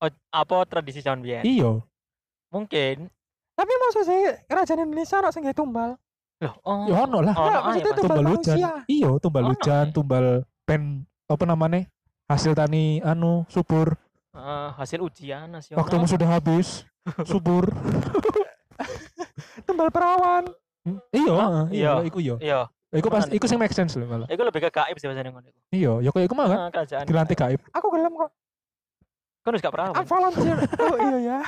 Oh, 0.00 0.10
apa 0.30 0.56
tradisi 0.68 1.02
zaman 1.02 1.24
biyen? 1.24 1.42
Iya. 1.42 1.80
Mungkin. 2.52 3.08
tapi 3.60 3.76
maksud 3.76 4.08
sih 4.08 4.20
kerajaan 4.48 4.88
Indonesia 4.88 5.20
ono 5.20 5.28
sing 5.28 5.44
tumbal 5.52 6.00
Loh, 6.40 6.54
oh. 6.64 6.88
Ya 6.88 7.04
ono 7.04 7.20
lah. 7.20 7.34
Oh, 7.36 7.44
oh, 7.44 7.60
maksudnya 7.68 7.92
iya, 7.92 7.98
tumbal 8.00 8.16
tumbal 8.16 8.32
hujan. 8.32 8.56
Iya, 8.88 9.10
tumbal 9.20 9.44
hujan, 9.52 9.84
eh. 9.84 9.92
tumbal 9.92 10.26
pen 10.64 11.04
apa 11.28 11.44
namanya? 11.44 11.84
Hasil 12.32 12.56
tani 12.56 13.04
anu 13.04 13.44
subur. 13.52 13.92
Eh, 14.32 14.68
hasil 14.80 15.04
ujian 15.04 15.52
nasional. 15.52 15.84
Waktumu 15.84 16.08
sudah 16.08 16.40
habis. 16.40 16.88
Subur. 17.28 17.68
tumbal 19.68 19.92
perawan 19.92 20.48
Hmm, 20.80 20.96
Iya, 21.12 21.36
iya, 21.68 21.92
Iya. 22.00 22.08
iku 22.08 22.18
iya. 22.24 22.72
Iya, 22.90 22.98
Iku 22.98 23.08
pas 23.08 23.22
iku 23.24 23.46
sing 23.46 23.54
make 23.56 23.70
sense 23.70 23.94
lho 23.94 24.02
malah. 24.02 24.26
iku 24.26 24.42
lebih 24.42 24.60
ke 24.60 24.70
gaib 24.72 24.96
sih 24.96 25.06
bahasanya 25.06 25.30
ngono 25.30 25.46
iku. 25.46 25.60
Iya, 25.70 25.92
ya 26.00 26.08
kok 26.10 26.22
iku 26.22 26.34
mah 26.34 26.46
kan 26.46 26.58
Ah, 26.58 26.70
kerajaan. 26.70 27.04
dilantik 27.04 27.38
gaib. 27.38 27.60
aku 27.70 27.86
gelem 27.88 28.12
kok 28.12 28.30
Kan 29.40 29.50
wis 29.54 29.62
gak 29.62 29.72
perawan. 29.72 29.94
I'm 29.94 30.04
volunteer 30.04 30.56
oh 30.76 30.96
iya 31.00 31.18
ya 31.22 31.38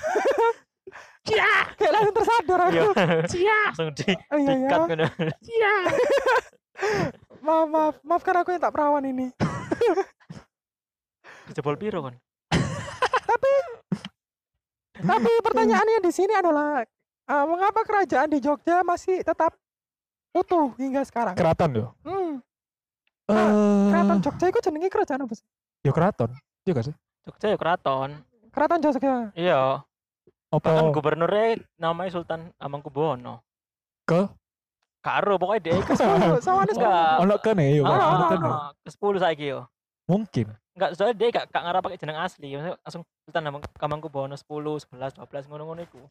kayak 1.76 1.92
langsung 1.92 2.14
tersadar 2.14 2.60
aku 2.62 2.72
Iya. 2.72 3.06
Cia, 3.26 3.60
Langsung 3.68 3.90
di 3.92 4.10
oh 4.10 4.38
iya 4.38 4.52
ya 4.52 4.56
dikat 4.60 4.78
ngono. 4.86 5.06
cia. 5.40 5.74
maaf 7.44 7.66
maaf 7.68 7.94
maafkan 8.00 8.34
aku 8.38 8.48
yang 8.50 8.62
tak 8.62 8.70
perawan 8.70 9.02
ini 9.02 9.26
Jebol 11.52 11.76
piro 11.76 12.00
kan? 12.00 12.14
tapi 14.94 15.30
pertanyaannya 15.42 15.98
di 16.00 16.12
sini 16.12 16.32
adalah 16.32 16.80
eh, 17.24 17.44
mengapa 17.44 17.82
kerajaan 17.82 18.28
di 18.28 18.38
Jogja 18.38 18.80
masih 18.82 19.20
tetap 19.20 19.52
utuh 20.32 20.72
hingga 20.74 21.02
sekarang 21.02 21.34
Keraton 21.34 21.70
yo. 21.72 21.86
hmm, 22.02 22.40
Eh, 23.24 23.50
keraton 23.88 24.18
Jogja 24.20 24.46
itu 24.46 24.60
jenenge 24.60 24.88
kerajaan 24.88 25.22
apa 25.22 25.32
sih 25.32 25.46
yo 25.80 25.90
keraton. 25.90 26.30
Iya 26.62 26.72
gak 26.72 26.86
sih? 26.86 26.94
Jogja 27.22 27.46
ya 27.48 27.56
keraton. 27.56 28.10
keraton 28.50 28.80
Jogja 28.80 29.14
Iya, 29.32 29.80
Apa 30.48 30.60
bahkan 30.60 30.90
gubernurnya 30.90 31.46
namanya 31.74 32.10
Sultan 32.10 32.52
Hamengkubuwono. 32.56 33.40
Ke? 34.04 34.28
Karo 35.00 35.34
pokoknya 35.34 35.62
dia 35.62 35.74
ke 35.82 35.92
sepuluh 35.92 36.38
sama 36.38 36.62
ada 36.62 36.72
sepuluh 36.72 36.92
Enggak. 36.92 37.16
ono 37.18 37.34
kene 37.38 37.64
yo, 37.72 37.82
Ah, 37.82 38.08
ono 38.12 38.24
kene. 38.28 38.50
ke 38.78 38.90
10 38.92 39.18
saiki 39.18 39.46
yo. 39.48 39.60
Mungkin. 40.04 40.46
Enggak, 40.72 40.90
soalnya 40.94 41.14
dia 41.14 41.28
gak, 41.32 41.44
gak 41.48 41.62
ngarap 41.62 41.80
pakai 41.82 41.98
jeneng 41.98 42.18
asli. 42.18 42.48
Maksudnya 42.52 42.76
langsung 42.78 43.02
Sultan 43.22 43.42
Hamengkubuwono 43.76 44.34
10, 44.34 44.44
11, 44.86 45.18
12 45.18 45.48
ngono-ngono 45.48 45.80
iku. 45.82 46.02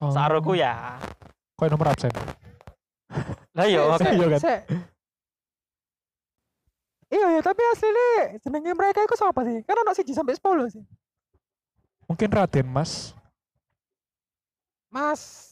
Oh, 0.00 0.10
Saroku 0.10 0.54
ya. 0.54 0.98
Koyo 1.54 1.70
nomor 1.70 1.92
absen. 1.92 2.10
Lah 3.54 3.64
iya, 3.70 3.86
sik, 3.94 4.10
Iya 4.10 4.26
kan? 4.34 4.40
Iya 7.14 7.26
ya, 7.38 7.40
tapi 7.46 7.62
aslinya 7.70 8.42
jenenge 8.42 8.74
mereka 8.74 9.06
itu 9.06 9.14
siapa 9.14 9.46
sih? 9.46 9.62
Kan 9.62 9.78
ono 9.78 9.94
siji 9.94 10.10
sampai 10.10 10.34
10 10.34 10.74
sih. 10.74 10.82
Mungkin 12.10 12.28
Raden 12.34 12.66
Mas. 12.66 13.14
Mas 14.90 15.44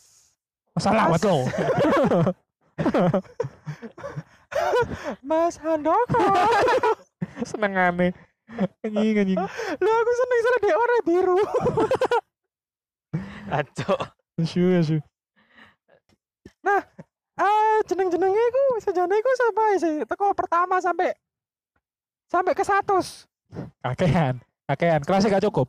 Masalah 0.74 1.12
Mas. 1.12 1.22
lo. 1.22 1.44
Mas 5.28 5.54
Handoko. 5.60 6.22
Seneng 7.50 7.76
aneh. 7.78 8.10
Anjing 8.84 9.16
anjing. 9.22 9.38
Lu 9.80 9.90
aku 9.92 10.12
seneng 10.12 10.38
soalnya 10.42 10.60
dia 10.60 10.76
warna 10.76 10.98
biru. 11.06 11.38
Aco. 13.52 13.96
Asu 14.40 14.64
asu. 14.80 14.96
Ah, 16.64 16.82
jeneng-jenenge 17.84 18.42
iku 18.42 18.62
sejane 18.80 19.14
iku 19.14 19.30
siapa 19.32 19.62
sih? 19.78 19.94
Teko 20.04 20.26
pertama 20.32 20.76
sampai 20.78 21.12
sampai 22.26 22.52
ke 22.52 22.64
100. 22.64 23.28
Kakean. 23.82 24.34
Kakean. 24.64 25.00
Kelasnya 25.02 25.30
gak 25.30 25.44
cukup. 25.44 25.68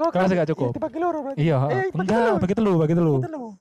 Oh, 0.00 0.08
Kelasnya 0.08 0.42
gak 0.42 0.50
cukup. 0.50 0.72
Dibagi 0.74 0.98
loro 0.98 1.18
berarti. 1.22 1.38
Iya, 1.38 1.56
Eh, 1.68 1.86
bagi 1.90 2.08
enggak, 2.08 2.34
bagi 2.40 2.54
telu, 2.54 2.72
bagi 2.76 2.94
telu. 2.94 3.14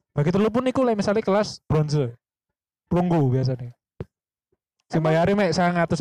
Bagi 0.09 0.31
telu 0.31 0.47
pun 0.49 0.63
iku 0.65 0.81
lek 0.81 0.95
misalnya 0.95 1.21
kelas 1.21 1.61
bronze. 1.63 2.15
Perunggu 2.87 3.29
biasanya. 3.29 3.75
Sing 4.89 5.05
bayari 5.05 5.37
mek 5.37 5.53
100.000. 5.53 5.93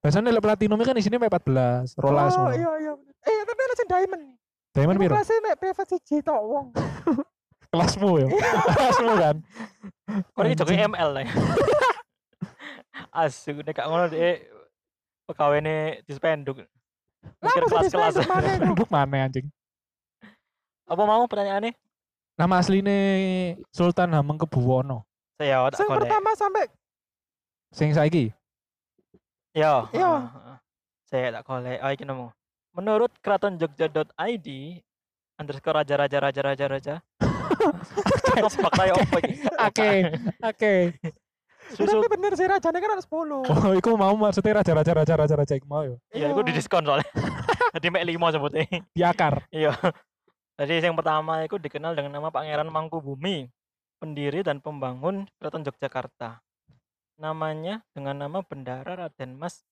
Biasanya 0.00 0.32
lek 0.32 0.42
platinum 0.42 0.80
kan 0.80 0.96
isine 0.96 1.16
mek 1.16 1.30
14, 1.30 1.94
rolas 1.94 2.34
Oh, 2.34 2.50
ngono. 2.50 2.56
iya 2.56 2.70
iya. 2.82 2.92
Eh, 3.22 3.40
tapi 3.44 3.60
ada 3.60 3.74
sing 3.74 3.86
diamond. 3.86 4.24
Diamond 4.72 4.98
piro? 4.98 5.14
kelasnya 5.14 5.38
mek 5.40 5.56
privat 5.56 5.86
siji 5.86 6.16
tok 6.20 6.40
wong. 6.42 6.66
Kelasmu 7.76 8.10
ya. 8.24 8.28
Kelasmu 8.80 9.12
kan. 9.20 9.36
Iki 10.40 10.54
joge 10.56 10.72
Anjing. 10.72 10.88
ML 10.96 11.08
lah. 11.12 11.22
ya? 11.22 11.32
Asu 13.20 13.52
nek 13.52 13.76
gak 13.76 13.86
ngono 13.92 14.08
dhek 14.08 14.48
pegawene 15.28 16.00
dispenduk. 16.08 16.64
Mikir 17.44 17.62
kelas-kelas. 17.68 18.24
dispenduk 18.24 18.88
mana 18.88 19.28
anjing? 19.28 19.52
Apa 20.88 21.02
mau 21.04 21.28
pertanyaannya? 21.28 21.76
Nama 22.36 22.54
asline 22.60 22.96
Sultan 23.72 24.16
Hamengkubuwono. 24.16 25.04
Saya 25.36 25.68
tak 25.68 25.84
Sing 25.84 25.88
pertama 25.88 26.30
sampai 26.32 26.64
Sing 27.76 27.92
saiki. 27.92 28.32
Yo. 29.52 29.88
Yo. 29.92 30.10
heeh, 30.24 30.32
heeh. 30.32 30.56
Saya 31.04 31.26
tak 31.36 31.44
golek. 31.44 31.80
Oh 31.84 31.90
iki 31.92 32.04
nemu. 32.08 32.32
Menurut 32.76 33.12
keratonjogja.id 33.20 34.48
underscore 35.36 35.76
raja 35.80 35.94
raja 35.96 36.18
raja 36.20 36.40
raja 36.40 36.66
raja. 36.68 36.94
Bakal 38.36 38.96
opo 38.96 39.16
iki? 39.22 39.34
Oke, 39.58 39.90
oke. 40.42 40.74
Susu 41.74 41.98
Tapi 41.98 42.06
bener 42.06 42.32
sih 42.38 42.46
rajane 42.46 42.78
kan 42.78 42.94
ada 42.94 43.02
10. 43.02 43.10
Oh, 43.10 43.72
iku 43.74 43.98
mau 43.98 44.14
maksudnya 44.14 44.62
raja-raja 44.62 44.92
raja-raja 45.02 45.34
raja 45.34 45.54
iku 45.58 45.66
mau 45.66 45.82
yo. 45.82 45.98
Iya, 46.14 46.30
itu 46.30 46.42
di 46.46 46.52
diskon 46.54 46.86
soalnya. 46.86 47.10
Jadi 47.74 47.86
mek 47.90 48.06
limo 48.06 48.26
sebutnya. 48.30 48.62
Di 48.94 49.02
akar. 49.02 49.42
Iya. 49.50 49.74
Jadi 50.56 50.78
yang 50.78 50.94
pertama 50.94 51.42
itu 51.42 51.58
dikenal 51.58 51.98
dengan 51.98 52.22
nama 52.22 52.30
Pangeran 52.30 52.70
Mangkubumi, 52.70 53.50
pendiri 53.98 54.46
dan 54.46 54.62
pembangun 54.62 55.26
Keraton 55.42 55.66
Yogyakarta. 55.66 56.38
Namanya 57.18 57.82
dengan 57.90 58.14
nama 58.14 58.46
Bendara 58.46 58.94
Raden 58.94 59.34
Mas 59.34 59.66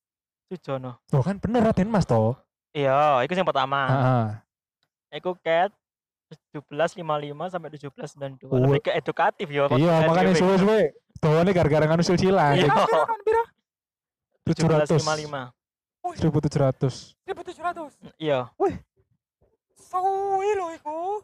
Sujono. 0.51 0.99
Oh 1.15 1.23
kan 1.23 1.39
bener 1.39 1.63
Raden 1.63 1.87
Mas 1.87 2.03
toh. 2.03 2.35
Iya, 2.75 3.23
itu 3.23 3.31
yang 3.39 3.47
pertama. 3.47 3.87
Heeh. 3.87 4.25
Iku 5.23 5.31
cat 5.39 5.71
1755 6.53 7.53
sampai 7.53 7.69
1792. 7.73 8.51
Oh. 8.51 8.59
Lebih 8.59 8.81
ke 8.85 8.91
edukatif 8.95 9.47
ya. 9.49 9.65
Iya, 9.71 9.95
makanya 10.07 10.33
suwe 10.35 10.55
suwe-suwe. 10.55 10.81
Dawane 11.19 11.51
gara-gara 11.55 11.85
nganu 11.87 12.03
silsilah. 12.03 12.59
Iya. 12.59 12.67
Pira 12.69 13.03
kan 13.07 13.19
pira? 13.25 13.43
700. 14.45 15.01
1755. 15.01 15.51
1700. 16.05 17.17
1700. 17.25 18.19
Iya. 18.21 18.51
Suwi 19.79 20.49
lho 20.53 20.67
iku. 20.75 21.23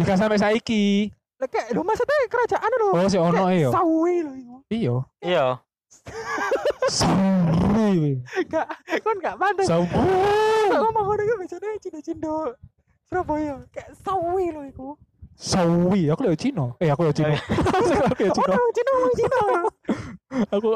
Jika 0.00 0.14
sampai 0.18 0.38
saiki. 0.40 1.12
Lah 1.38 1.50
kayak 1.50 1.74
lho 1.74 1.82
maksudnya 1.82 2.16
kerajaan 2.30 2.72
lho. 2.78 2.88
Oh, 2.94 3.08
si 3.10 3.18
ono 3.18 3.44
iyo. 3.50 3.70
Sawi 3.74 4.14
lho 4.22 4.32
iku. 4.38 4.56
Iya. 4.70 4.96
Iya. 5.20 5.46
Sawi. 6.88 8.22
Gak 8.48 8.66
kon 9.02 9.18
gak 9.20 9.36
pandai. 9.36 9.66
Sawi. 9.66 9.86
Kok 9.90 10.80
ngomong 10.80 11.04
ngono 11.04 11.20
iku 11.22 11.34
biasanya 11.42 11.78
cindo-cindo 11.82 12.54
Surabaya. 13.14 13.62
Kayak 13.70 13.94
sawi 14.02 14.50
lho 14.50 14.62
iku. 14.74 14.88
Sawi. 15.38 16.10
Aku 16.10 16.26
lewat 16.26 16.40
Cina. 16.42 16.74
Eh, 16.82 16.90
aku 16.90 17.06
lewat 17.06 17.14
Cina. 17.14 17.30
aku 18.10 18.22
Oh, 18.26 18.34
Cina. 18.34 18.54
Cina, 18.74 18.92
Cina. 19.14 19.42
Aku 20.50 20.68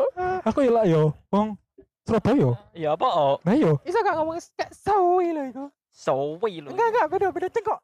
aku 0.46 0.58
ya 0.62 0.70
lah 0.70 0.84
yo. 0.86 1.10
Wong 1.34 1.58
Surabaya. 2.06 2.54
Iya 2.78 2.94
apa 2.94 3.08
oh? 3.10 3.42
Nah 3.42 3.58
yo. 3.58 3.82
Bisa 3.82 4.06
gak 4.06 4.14
ngomong 4.14 4.38
kayak 4.54 4.70
sawi 4.70 5.34
lho 5.34 5.42
iku. 5.50 5.64
Sawi 5.90 6.62
lho. 6.62 6.70
Enggak, 6.70 6.94
enggak, 6.94 7.06
beda, 7.10 7.26
beda 7.34 7.48
cengkok. 7.50 7.78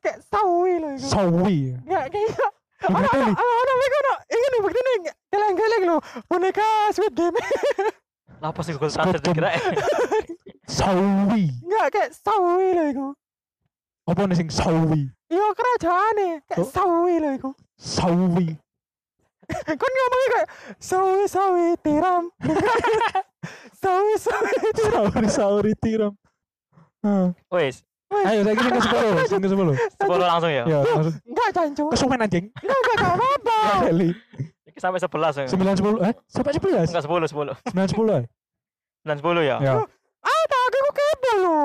Kayak 0.00 0.18
sawi 0.24 0.72
lho 0.80 0.88
iku. 0.96 1.06
Sawi. 1.12 1.58
Enggak, 1.84 2.04
kayak 2.16 2.32
Ono, 2.82 2.98
ono, 2.98 3.30
ono, 3.30 3.72
mereka 3.78 3.96
ono. 4.02 4.14
Ini 4.26 4.46
nih, 4.50 4.60
begini 4.66 4.90
nih, 5.06 5.14
geleng-geleng 5.30 5.82
lho. 5.86 5.96
Boneka 6.26 6.90
Squid 6.90 7.14
Game. 7.14 7.38
Lah 8.42 8.50
apa 8.50 8.58
sih 8.66 8.74
Translate 8.74 9.22
Squid 9.22 9.36
kira? 9.38 9.54
Sawi. 10.80 11.44
Enggak, 11.62 11.86
kayak 11.94 12.10
sawi 12.16 12.74
lho 12.74 12.84
iku. 12.90 13.06
Apa 14.02 14.26
nih 14.26 14.36
sing 14.38 14.48
sawi? 14.50 15.06
Iya, 15.30 15.46
kerajaan 15.54 16.12
nih. 16.18 16.32
Kayak 16.50 16.66
sawi 16.74 17.14
lho 17.22 17.30
iku. 17.38 17.50
Sawi. 17.78 18.48
Kan 19.80 19.90
ngomongnya 19.90 20.28
kayak 20.34 20.48
sawi, 20.90 21.24
sawi, 21.30 21.66
tiram. 21.82 22.24
sawi, 23.78 24.14
sawi, 24.18 24.54
tiram. 24.74 25.06
Sauri 25.06 25.28
sauri 25.30 25.72
tiram. 25.78 26.12
Ah. 27.02 27.34
Wes, 27.50 27.82
Ayo 28.12 28.44
saya 28.44 28.54
sing 28.54 28.72
ke 28.76 28.82
sepuluh, 28.84 29.12
sing 29.30 29.40
ke 29.40 29.48
sepuluh. 29.48 29.74
10 29.96 30.20
langsung 30.20 30.50
ya. 30.52 30.64
Ya, 30.68 30.78
langsung. 30.84 31.16
Enggak, 31.24 31.48
jancu. 31.56 31.84
Kesuwen 31.88 32.20
anjing. 32.20 32.46
Enggak, 32.60 32.78
enggak, 32.78 32.96
enggak 33.00 33.12
apa-apa. 33.16 33.58
Ya, 34.68 34.78
sampai 34.78 35.00
11 35.00 35.40
ya. 35.40 35.46
Sembilan 35.48 35.74
sepuluh, 35.80 35.98
eh? 36.04 36.14
Sampai 36.28 36.52
sebelas? 36.52 36.86
Enggak 36.92 37.04
10, 37.08 37.32
10. 37.32 37.72
Sembilan 37.72 37.88
sepuluh, 37.88 38.12
eh? 38.20 38.24
9 39.08 39.16
10 39.16 39.48
ya. 39.48 39.56
Ya. 39.64 39.72
Ah, 40.22 40.44
kepo 40.92 41.30
lho. 41.40 41.58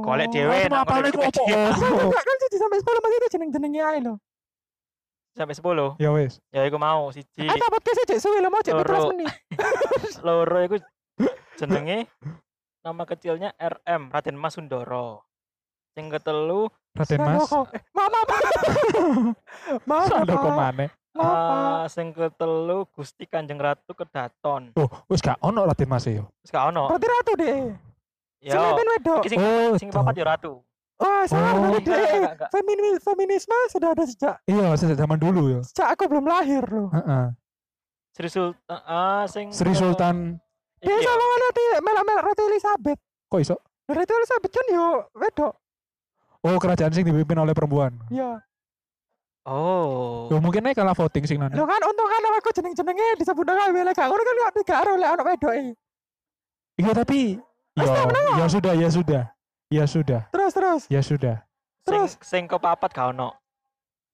Golek 0.00 0.28
dhewe 0.30 0.58
nak 0.70 0.86
apa 0.86 1.02
kok 1.04 1.18
apa? 1.18 1.42
Enggak, 2.06 2.22
kan 2.22 2.36
siji 2.42 2.56
sampai 2.56 2.78
10 2.78 3.04
masih 3.04 3.16
itu 3.16 3.28
jeneng-jenenge 3.34 3.80
ae 3.82 3.98
lho. 4.00 4.14
Sampai 5.34 5.52
10. 5.52 6.00
Ya 6.00 6.10
wes. 6.10 6.40
Ya 6.48 6.64
iku 6.64 6.78
mau 6.78 7.12
siji. 7.12 7.44
Eh, 7.44 7.52
tak 7.52 7.68
podcast 7.68 8.06
cek 8.06 8.18
suwe 8.18 8.40
lho 8.40 8.48
mau 8.48 8.64
cek 8.64 8.72
Loro. 8.72 9.12
15 9.12 9.12
menit. 9.12 9.28
Loro 10.26 10.58
iku 10.62 10.76
jenenge 11.56 12.08
nama 12.80 13.02
kecilnya 13.04 13.50
RM 13.58 14.08
Raden 14.08 14.36
Mas 14.38 14.54
Sundoro. 14.54 15.26
Sing 15.92 16.08
ketelu 16.08 16.70
Raden 16.94 17.20
Mas. 17.20 17.48
Maaf. 17.48 17.68
Maaf, 19.88 20.06
Sandoko 20.08 20.48
maneh. 20.52 20.88
eh, 20.88 21.18
Maaf. 21.18 21.88
sing 21.94 22.12
ketelu 22.12 22.84
Gusti 22.92 23.24
Kanjeng 23.24 23.56
Ratu 23.56 23.92
Kedaton. 23.92 24.76
Oh, 24.76 24.88
wis 25.08 25.20
gak 25.20 25.40
ono 25.40 25.64
Raden 25.64 25.88
Mas 25.88 26.06
e 26.06 26.16
yo. 26.16 26.28
Wis 26.40 26.52
gak 26.52 26.68
ono. 26.70 26.88
Berarti 26.88 27.06
ratu 27.08 27.32
deh. 27.36 27.60
Sing 28.38 28.52
Ya. 28.52 28.62
mimpin 28.62 28.86
wedok. 28.90 29.22
Sing 29.24 29.38
Oh, 29.38 29.72
sing 29.74 29.88
papat 29.88 30.14
ya 30.14 30.24
ratu. 30.26 30.52
Wah, 30.96 31.24
salah 31.24 31.52
Oh. 31.54 31.76
deh. 31.76 32.24
Feminis, 32.50 32.96
feminisme 32.98 33.52
sudah 33.68 33.92
ada 33.92 34.04
sejak 34.04 34.40
Iya, 34.44 34.72
sejak 34.74 34.96
zaman 34.96 35.16
dulu 35.16 35.42
yo. 35.50 35.60
sejak 35.62 35.92
aku 35.92 36.06
belum 36.06 36.24
lahir 36.24 36.64
loh. 36.64 36.88
Heeh. 36.90 37.24
Sri 38.12 38.28
Sultan 38.28 38.80
ah 38.82 39.28
sing 39.28 39.52
Sri 39.52 39.68
ke- 39.68 39.76
Sultan 39.76 40.40
Dia 40.78 40.88
ya. 40.90 41.04
sama 41.04 41.24
nanti 41.38 41.64
melak-melak 41.78 42.22
Ratu 42.24 42.42
Elizabeth. 42.46 43.00
kok 43.26 43.40
iso? 43.42 43.56
Ratu 43.84 44.12
Elizabeth 44.14 44.48
kan 44.50 44.66
yo 44.66 44.86
wedok. 45.12 45.52
Oh, 46.40 46.56
kerajaan 46.56 46.92
sing 46.92 47.04
dipimpin 47.04 47.36
oleh 47.36 47.52
perempuan. 47.52 47.92
Iya. 48.08 48.40
Oh. 49.44 50.26
Yo 50.26 50.40
mungkin 50.40 50.64
aja 50.64 50.80
kalah 50.80 50.90
voting 50.92 51.22
sing 51.22 51.38
nana. 51.38 51.52
Lo 51.52 51.62
kan 51.62 51.78
untung 51.78 52.08
kan 52.08 52.24
aku 52.34 52.50
jeneng-jenenge 52.50 53.14
disebut 53.16 53.44
dengan 53.44 53.68
gak 53.86 54.06
ngono 54.06 54.22
kan 54.22 54.34
kok 54.40 54.52
tiga 54.58 54.74
aro 54.80 54.92
lek 54.96 55.10
ono 55.12 55.22
wedoke. 55.22 55.58
Iya 56.76 56.90
tapi 56.92 57.38
Wis 57.76 57.88
ya, 57.88 58.02
ya 58.40 58.46
sudah, 58.48 58.72
ya 58.74 58.88
sudah. 58.88 59.22
Ya 59.66 59.82
sudah, 59.84 60.20
Terus 60.30 60.52
terus. 60.54 60.82
ya 60.86 61.00
sudah. 61.02 61.36
Sing 61.82 61.90
Terus? 61.90 62.12
sing 62.22 62.44
kepapat 62.46 62.86
gak 62.90 63.10
ono. 63.12 63.34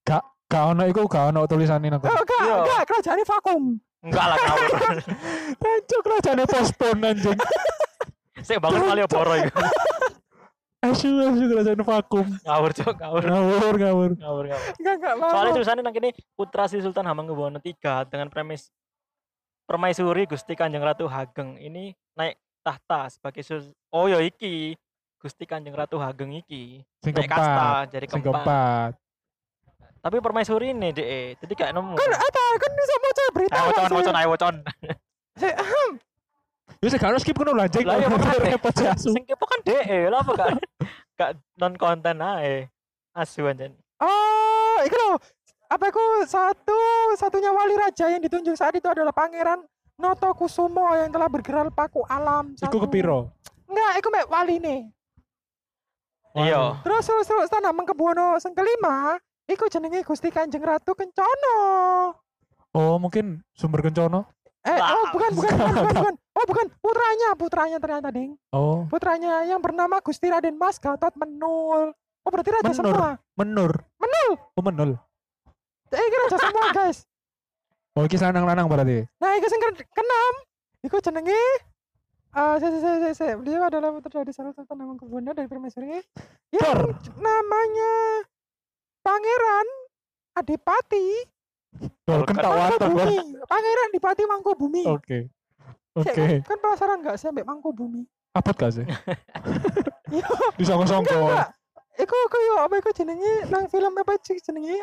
Gak 0.03 0.65
ono 0.69 0.83
iku 0.85 1.05
gak 1.05 1.33
ono 1.33 1.45
tulisannya 1.45 1.93
nang. 1.93 2.01
Oh, 2.01 2.09
enggak, 2.09 2.41
Iya. 2.41 2.55
enggak, 2.61 2.81
kerajaan 2.85 3.21
vakum. 3.25 3.63
Enggak 4.03 4.25
lah 4.29 4.37
ngawur. 4.37 4.69
Tancuk 5.61 6.01
kerajaannya 6.03 6.45
pospon 6.45 6.97
anjing. 7.01 7.37
Sik 8.45 8.59
bangun 8.59 8.85
Malioboro 8.85 9.33
iku. 9.39 9.61
Asu 10.83 11.09
asu 11.23 11.43
kerajaan 11.47 11.81
vakum. 11.81 12.25
Ngawur 12.43 12.71
cok, 12.75 12.93
ngawur. 12.99 13.21
Ngawur 13.23 13.73
ngawur. 13.79 14.09
Ngawur 14.19 14.45
ngawur. 14.51 14.65
Enggak, 14.77 14.93
enggak 14.99 15.15
mau. 15.15 15.29
Soalnya 15.31 15.51
tulisannya 15.55 15.81
nang 15.81 15.95
kene 15.95 16.09
Putra 16.35 16.67
Sri 16.67 16.83
Sultan 16.83 17.07
Hamengkubuwono 17.07 17.57
III 17.57 18.05
dengan 18.05 18.27
premis 18.27 18.69
Permaisuri 19.63 20.27
Gusti 20.27 20.53
Kanjeng 20.53 20.83
Ratu 20.83 21.07
Hageng 21.07 21.55
ini 21.55 21.95
naik 22.13 22.35
tahta 22.63 23.11
sebagai 23.11 23.43
sus 23.43 23.69
Oh 23.91 24.07
ya 24.07 24.23
iki 24.23 24.79
Gusti 25.19 25.43
Kanjeng 25.43 25.75
Ratu 25.75 25.99
Hageng 25.99 26.31
iki 26.39 26.81
Sing 27.03 27.13
kasta 27.13 27.87
jadi 27.91 28.07
keempat. 28.07 28.95
Tapi 30.03 30.19
permaisuri 30.19 30.75
ini 30.75 30.91
deh, 30.91 31.31
jadi 31.39 31.53
gak 31.55 31.71
nemu. 31.71 31.95
kan 31.95 32.11
apa? 32.11 32.43
Kan 32.59 32.71
bisa 32.75 32.93
mau 32.99 33.11
berita. 33.31 33.55
Ayo 33.55 33.69
kok 33.71 33.83
wocon, 33.87 34.11
sih. 34.11 34.19
ayo 34.19 34.27
wocon. 34.35 34.55
Ya 36.83 36.87
sekarang 36.91 37.15
skip 37.23 37.39
kono 37.39 37.55
lah 37.55 37.71
anjing. 37.71 37.87
Lah 37.87 37.95
ya 37.95 38.11
repot 38.43 38.75
si 38.75 38.83
asu. 38.83 39.15
Sing 39.15 39.23
kepo 39.23 39.47
kan 39.47 39.63
DE, 39.63 40.11
lah 40.11 40.19
apa 40.19 40.31
gak 40.35 40.49
gak 41.15 41.31
non 41.55 41.79
konten 41.79 42.19
ae. 42.19 42.67
Asu 43.15 43.47
anjen. 43.47 43.71
Oh, 44.03 44.83
itu 44.83 44.91
loh. 44.91 45.15
Apa 45.71 45.87
itu 45.87 46.03
satu 46.27 46.79
satunya 47.15 47.55
wali 47.55 47.79
raja 47.79 48.11
yang 48.11 48.19
ditunjuk 48.19 48.59
saat 48.59 48.75
itu 48.75 48.85
adalah 48.91 49.15
Pangeran 49.15 49.63
Noto 49.97 50.29
Kusumo 50.33 50.89
yang 50.97 51.13
telah 51.13 51.29
bergerak 51.29 51.69
paku 51.71 52.01
alam. 52.05 52.57
Iku 52.57 52.65
Satu. 52.65 52.77
kepiro? 52.89 53.29
Enggak, 53.69 53.91
itu 54.01 54.07
mek 54.09 54.27
wali 54.27 54.55
nih. 54.57 54.81
Iya. 56.33 56.81
Terus 56.81 57.05
terus 57.05 57.25
terus 57.29 57.49
tanah 57.49 57.69
Mangkubwono 57.69 58.41
sing 58.41 58.57
kelima, 58.57 59.21
iku 59.45 59.69
jenenge 59.69 60.01
Gusti 60.01 60.33
Kanjeng 60.33 60.65
Ratu 60.65 60.97
Kencono. 60.97 61.57
Oh, 62.73 62.97
mungkin 62.97 63.45
sumber 63.53 63.85
kencono. 63.85 64.25
Eh, 64.65 64.73
oh 64.73 65.05
bukan 65.13 65.29
bukan 65.37 65.53
bukan 65.53 65.73
bukan, 65.77 65.95
bukan. 66.01 66.15
Oh 66.33 66.49
bukan, 66.49 66.65
putranya, 66.81 67.29
putranya 67.37 67.77
ternyata, 67.77 68.09
Ding. 68.09 68.33
Oh, 68.49 68.89
Putranya 68.89 69.45
yang 69.45 69.61
bernama 69.61 70.01
Gusti 70.01 70.33
Raden 70.33 70.57
Mas 70.57 70.81
Gatot 70.81 71.13
Menul. 71.13 71.93
Oh, 72.25 72.29
berarti 72.33 72.49
raja 72.49 72.73
Menur. 72.73 72.81
semua. 72.81 73.09
menur. 73.37 73.71
Menul. 74.01 74.29
Oh, 74.57 74.63
menul. 74.65 74.91
Eh, 75.93 76.01
ini 76.01 76.15
raja 76.25 76.37
semua, 76.41 76.65
guys. 76.73 77.05
Oh, 77.93 78.03
iki 78.03 78.17
lanang-lanang 78.17 78.65
berarti. 78.65 79.05
Nah, 79.21 79.37
iku 79.37 79.47
sing 79.47 79.61
ke- 79.61 79.85
keenam. 79.93 80.33
Iku 80.83 80.97
jenenge 80.99 81.37
eh 82.33 82.55
saya 82.57 82.69
saya 82.81 82.97
saya 82.97 83.13
saya 83.13 83.33
beliau 83.37 83.61
adalah 83.61 83.93
putra 83.93 84.25
dari 84.25 84.33
salah 84.33 84.49
satu 84.57 84.73
nama 84.73 84.97
kebunnya 84.97 85.37
dari 85.37 85.45
permaisuri 85.45 86.01
yang 86.49 86.81
namanya 87.21 87.93
Pangeran 89.05 89.67
Adipati 90.33 91.29
Dol. 92.03 92.25
Bor. 92.25 92.33
Mangkubumi. 92.33 93.37
Pangeran 93.45 93.85
Adipati 93.93 94.23
Mangkubumi. 94.25 94.83
Oke. 94.89 95.29
Cek, 95.93 96.09
Oke. 96.09 96.25
Kan 96.41 96.57
penasaran 96.57 97.05
nggak 97.05 97.21
sih 97.21 97.29
ambek 97.29 97.45
Mangkubumi? 97.45 98.01
Apot 98.33 98.57
gak 98.57 98.73
sih? 98.73 98.85
Iya. 100.13 100.29
Disongko-songko. 100.57 101.25
Iku 101.97 102.15
iku 102.17 102.37
yo 102.45 102.55
apa 102.61 102.77
iku 102.77 102.93
jenenge 102.93 103.49
nang 103.49 103.65
film 103.65 103.93
apa 103.97 104.13
sih 104.21 104.37
jenenge? 104.37 104.81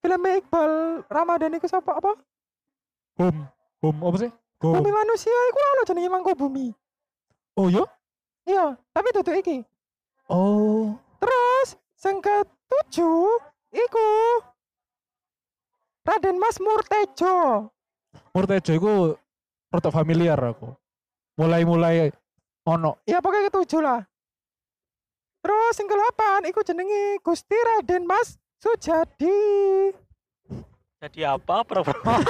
Film 0.00 0.22
Iqbal 0.24 0.72
Ramadan 1.12 1.56
iku 1.60 1.68
sapa 1.68 2.00
apa? 2.00 2.16
Hum. 3.20 3.36
Hum 3.84 3.96
apa 4.00 4.16
sih? 4.16 4.30
Hum. 4.64 4.76
Bumi 4.80 4.92
manusia 4.92 5.32
iku 5.52 5.58
ono 5.60 5.82
jenenge 5.88 6.10
Mangkubumi. 6.12 6.66
Oh, 7.56 7.68
yo. 7.68 7.84
Iya, 8.48 8.76
tapi 8.96 9.08
tutu 9.12 9.32
iki. 9.36 9.60
Oh. 10.32 10.96
Terus 11.20 11.76
sing 11.96 12.24
ketujuh 12.24 13.28
iku 13.76 14.08
Raden 16.08 16.40
Mas 16.40 16.56
Murtejo. 16.56 17.68
Murtejo 18.32 18.72
iku 18.72 18.92
rada 19.68 19.90
familiar 19.92 20.40
aku. 20.40 20.72
Mulai-mulai 21.36 22.12
ono 22.64 23.00
Ya 23.04 23.20
pokoknya 23.20 23.52
ketujuh 23.52 23.80
lah. 23.84 24.00
Terus 25.40 25.74
yang 25.80 25.88
ke-8 25.88 26.20
iku 26.52 26.60
jenenge 26.60 27.20
Gusti 27.24 27.56
Raden 27.56 28.04
Mas 28.04 28.36
Sujadi. 28.60 29.40
Jadi 31.00 31.20
apa? 31.24 31.64
Pura-pura. 31.64 31.96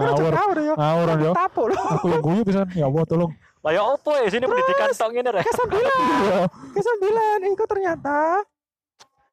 ngawur. 0.00 0.32
Ngawur 0.32 1.06
ya. 1.12 1.20
Yo. 1.20 1.32
Loh. 1.68 1.84
Aku 2.00 2.06
yang 2.08 2.22
guyu 2.24 2.42
pisan. 2.48 2.64
Ya 2.72 2.88
Allah 2.88 3.04
tolong. 3.04 3.30
Lah 3.60 3.72
ya 3.74 3.82
opo 3.84 4.14
ya 4.16 4.30
sini 4.32 4.48
pendidikan 4.48 4.88
tok 4.96 5.10
ngene 5.12 5.30
rek. 5.36 5.44
Kesembilan. 5.44 6.00
Iya. 6.24 6.40
Kesembilan 6.72 7.38
iku 7.52 7.64
ternyata 7.68 8.18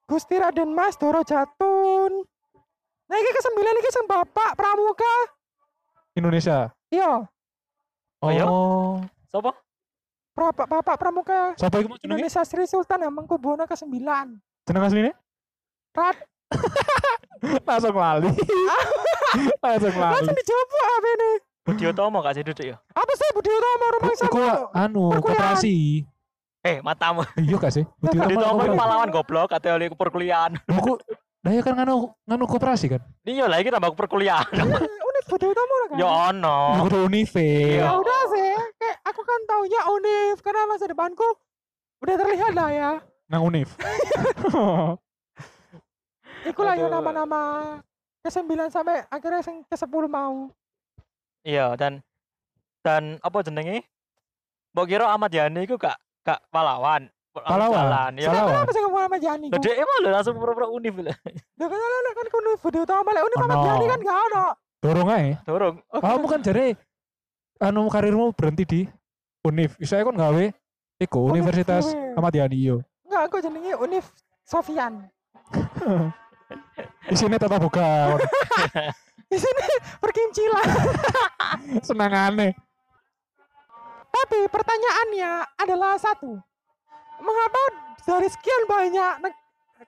Gusti 0.03 0.35
Raden 0.35 0.75
Mas 0.75 0.99
Doro 0.99 1.23
Jatun. 1.23 2.11
Nah 3.05 3.15
iki 3.15 3.31
kesembilan 3.31 3.75
iki 3.79 3.89
sing 3.95 4.05
Bapak 4.09 4.59
Pramuka. 4.59 5.15
Indonesia. 6.15 6.71
Iya, 6.91 7.27
Oh, 8.23 8.31
iya? 8.33 8.45
Sopo? 9.29 9.51
Bapak 10.35 10.67
Bapak 10.67 10.95
Pramuka 10.97 11.53
Siapa 11.55 11.79
iku? 11.79 11.95
Indonesia 12.01 12.41
Sri 12.41 12.65
Sultan 12.65 13.05
Hamengkubuwono 13.05 13.63
ke-9. 13.69 13.93
Jeneng 14.65 14.83
asline? 14.83 15.13
Rat 15.95 16.17
Langsung 17.67 17.95
lali. 17.95 18.29
Langsung 19.63 19.95
lali. 19.95 20.13
langsung 20.15 20.35
dijawab 20.35 20.67
apa 20.71 21.09
ini? 21.09 21.31
Budi 21.65 21.83
Utomo 21.85 22.17
gak 22.21 22.35
sih 22.37 22.43
duduk 22.45 22.61
ya? 22.63 22.77
Apa 22.93 23.11
sih 23.11 23.27
Budi 23.33 23.49
Utomo 23.49 23.85
rumah 23.97 24.11
Iku 24.13 24.37
sama? 24.37 24.69
anu 24.73 25.03
koperasi. 25.17 26.05
Eh, 26.61 26.77
matamu. 26.81 27.25
Iya 27.37 27.57
gak 27.57 27.73
sih? 27.73 27.83
Budi 27.97 28.17
Utomo 28.17 28.61
pahlawan 28.71 29.09
goblok 29.09 29.49
kate 29.49 29.69
oleh 29.69 29.89
perkuliahan. 29.89 30.53
Aku 30.69 30.97
Lah 31.41 31.53
ya 31.53 31.61
kan 31.61 31.77
nganu 31.77 32.09
nganu 32.25 32.45
koperasi 32.45 32.89
kan? 32.89 33.01
Iya 33.21 33.45
lah 33.45 33.61
iki 33.61 33.69
tambah 33.69 33.93
perkuliahan. 33.93 34.49
Unik 34.81 35.25
Budi 35.27 35.45
Utomo 35.45 35.73
lah 35.75 35.87
kan? 35.89 35.97
Ya 35.97 36.07
ono. 36.33 36.57
Aku 36.75 36.87
udah 36.89 37.01
unive. 37.03 37.33
Iya. 37.37 37.81
Ya 37.83 37.91
udah 37.95 38.21
sih, 38.29 38.49
kayak 38.75 38.97
aku 39.03 39.21
kan 39.21 39.39
taunya 39.45 39.81
Unif 39.87 40.37
karena 40.41 40.65
masa 40.65 40.85
depanku 40.85 41.25
udah 41.99 42.15
terlihat 42.15 42.51
lah 42.53 42.69
ya. 42.69 42.91
Nang 43.25 43.41
univ. 43.43 43.69
Ikulah 46.45 46.73
ya 46.77 46.85
Aduh. 46.85 46.93
nama-nama 46.93 47.41
ke-9 48.21 48.69
sampai 48.69 49.01
akhirnya 49.09 49.41
yang 49.41 49.65
ke-10 49.65 50.03
mau. 50.05 50.53
Iya 51.45 51.73
dan 51.77 52.01
dan 52.85 53.17
apa 53.21 53.41
jenenge? 53.41 53.85
Mbok 54.73 54.85
kira 54.85 55.05
Ahmad 55.09 55.33
Yani 55.33 55.65
iku 55.65 55.77
gak 55.77 55.97
gak 56.21 56.41
pahlawan. 56.53 57.09
Pahlawan. 57.33 57.85
Jalan, 57.85 58.11
ya. 58.17 58.29
Pahlawan. 58.29 58.49
Kenapa 58.53 58.69
sih 58.71 58.81
ngomong 58.81 59.19
Jani? 59.21 59.47
Lah 59.49 59.59
dhek 59.61 59.75
emang 59.77 59.97
lho 60.01 60.09
langsung 60.13 60.35
pura-pura 60.37 60.67
univ 60.69 60.95
lah. 61.01 61.17
Lah 61.57 61.67
kan 61.69 61.79
lah 61.79 62.13
kan 62.13 62.27
kuno 62.29 62.49
Budi 62.61 62.77
Utomo 62.81 63.09
lah 63.13 63.21
Unif 63.25 63.37
sama 63.41 63.55
Ono. 63.57 63.65
Jani 63.65 63.85
kan 63.89 63.99
gak 64.01 64.17
ono. 64.29 64.45
Dorong 64.85 65.09
ae. 65.09 65.27
Dorong. 65.45 65.75
Oh, 65.89 66.01
Kamu 66.01 66.25
kan 66.29 66.39
jare 66.45 66.77
anu 67.61 67.89
karirmu 67.89 68.33
berhenti 68.37 68.63
di 68.65 68.81
univ. 69.45 69.73
Saya 69.81 70.05
kan 70.05 70.17
gawe 70.17 70.45
iku 71.01 71.19
Univ 71.29 71.45
Universitas. 71.45 71.93
Ahmad 72.17 72.33
Yani 72.33 72.57
yo. 72.57 72.77
Enggak, 73.05 73.21
aku 73.29 73.35
jenenge 73.41 73.73
Unif 73.77 74.05
Sofian. 74.45 75.09
Di 77.05 77.15
sini 77.15 77.35
tetap 77.37 77.61
buka. 77.61 78.17
Di 79.31 79.37
sini 79.37 79.65
perkincilan. 80.01 80.67
Senang 81.87 82.13
aneh. 82.13 82.53
Tapi 84.09 84.39
pertanyaannya 84.47 85.31
adalah 85.59 85.99
satu. 85.99 86.39
Mengapa 87.19 87.61
dari 88.05 88.27
sekian 88.31 88.63
banyak 88.69 89.33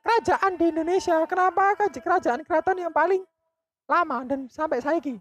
kerajaan 0.03 0.53
di 0.59 0.65
Indonesia, 0.73 1.23
kenapa 1.29 1.75
kerajaan 1.79 2.43
keraton 2.43 2.77
yang 2.81 2.91
paling 2.91 3.23
lama 3.87 4.17
dan 4.27 4.51
sampai 4.51 4.83
saiki? 4.83 5.15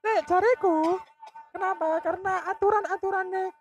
Nek 0.00 0.24
jariku, 0.24 0.96
kenapa? 1.52 2.00
Karena 2.00 2.40
aturan-aturannya 2.48 3.52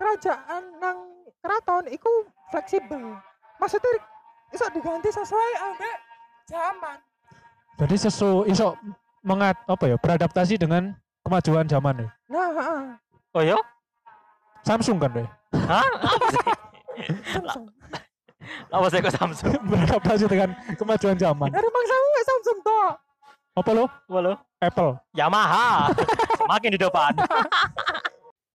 kerajaan 0.00 0.62
nang 0.80 0.98
keraton 1.44 1.84
itu 1.92 2.12
fleksibel. 2.48 3.20
Maksudnya 3.60 4.00
iso 4.52 4.66
diganti 4.72 5.08
sesuai 5.12 5.50
ambek 5.70 5.96
zaman. 6.48 6.98
Jadi 7.78 7.94
sesu 7.94 8.42
iso 8.48 8.74
mengat 9.22 9.54
apa 9.68 9.84
ya 9.86 9.96
beradaptasi 10.00 10.58
dengan 10.58 10.96
kemajuan 11.22 11.68
zaman 11.68 12.06
ya. 12.06 12.08
Nah, 12.32 12.48
heeh. 12.56 12.82
Oh 13.36 13.42
ya? 13.44 13.58
Samsung 14.64 14.98
kan 14.98 15.10
deh. 15.12 15.28
Hah? 15.68 15.86
Samsung. 17.36 17.64
Apa 18.68 18.86
sih 18.90 18.98
kok 19.00 19.14
Samsung? 19.14 19.52
beradaptasi 19.70 20.24
dengan 20.26 20.50
kemajuan 20.76 21.16
zaman. 21.16 21.48
Dari 21.52 21.68
bangsa 21.68 21.94
gue 21.94 22.22
Samsung 22.24 22.58
toh. 22.64 22.88
Apa 23.58 23.70
lo? 23.74 23.84
Apa 23.86 24.18
lo? 24.22 24.32
Apple. 24.58 24.90
Yamaha. 25.14 25.90
Semakin 26.40 26.70
di 26.74 26.80
depan. 26.80 27.12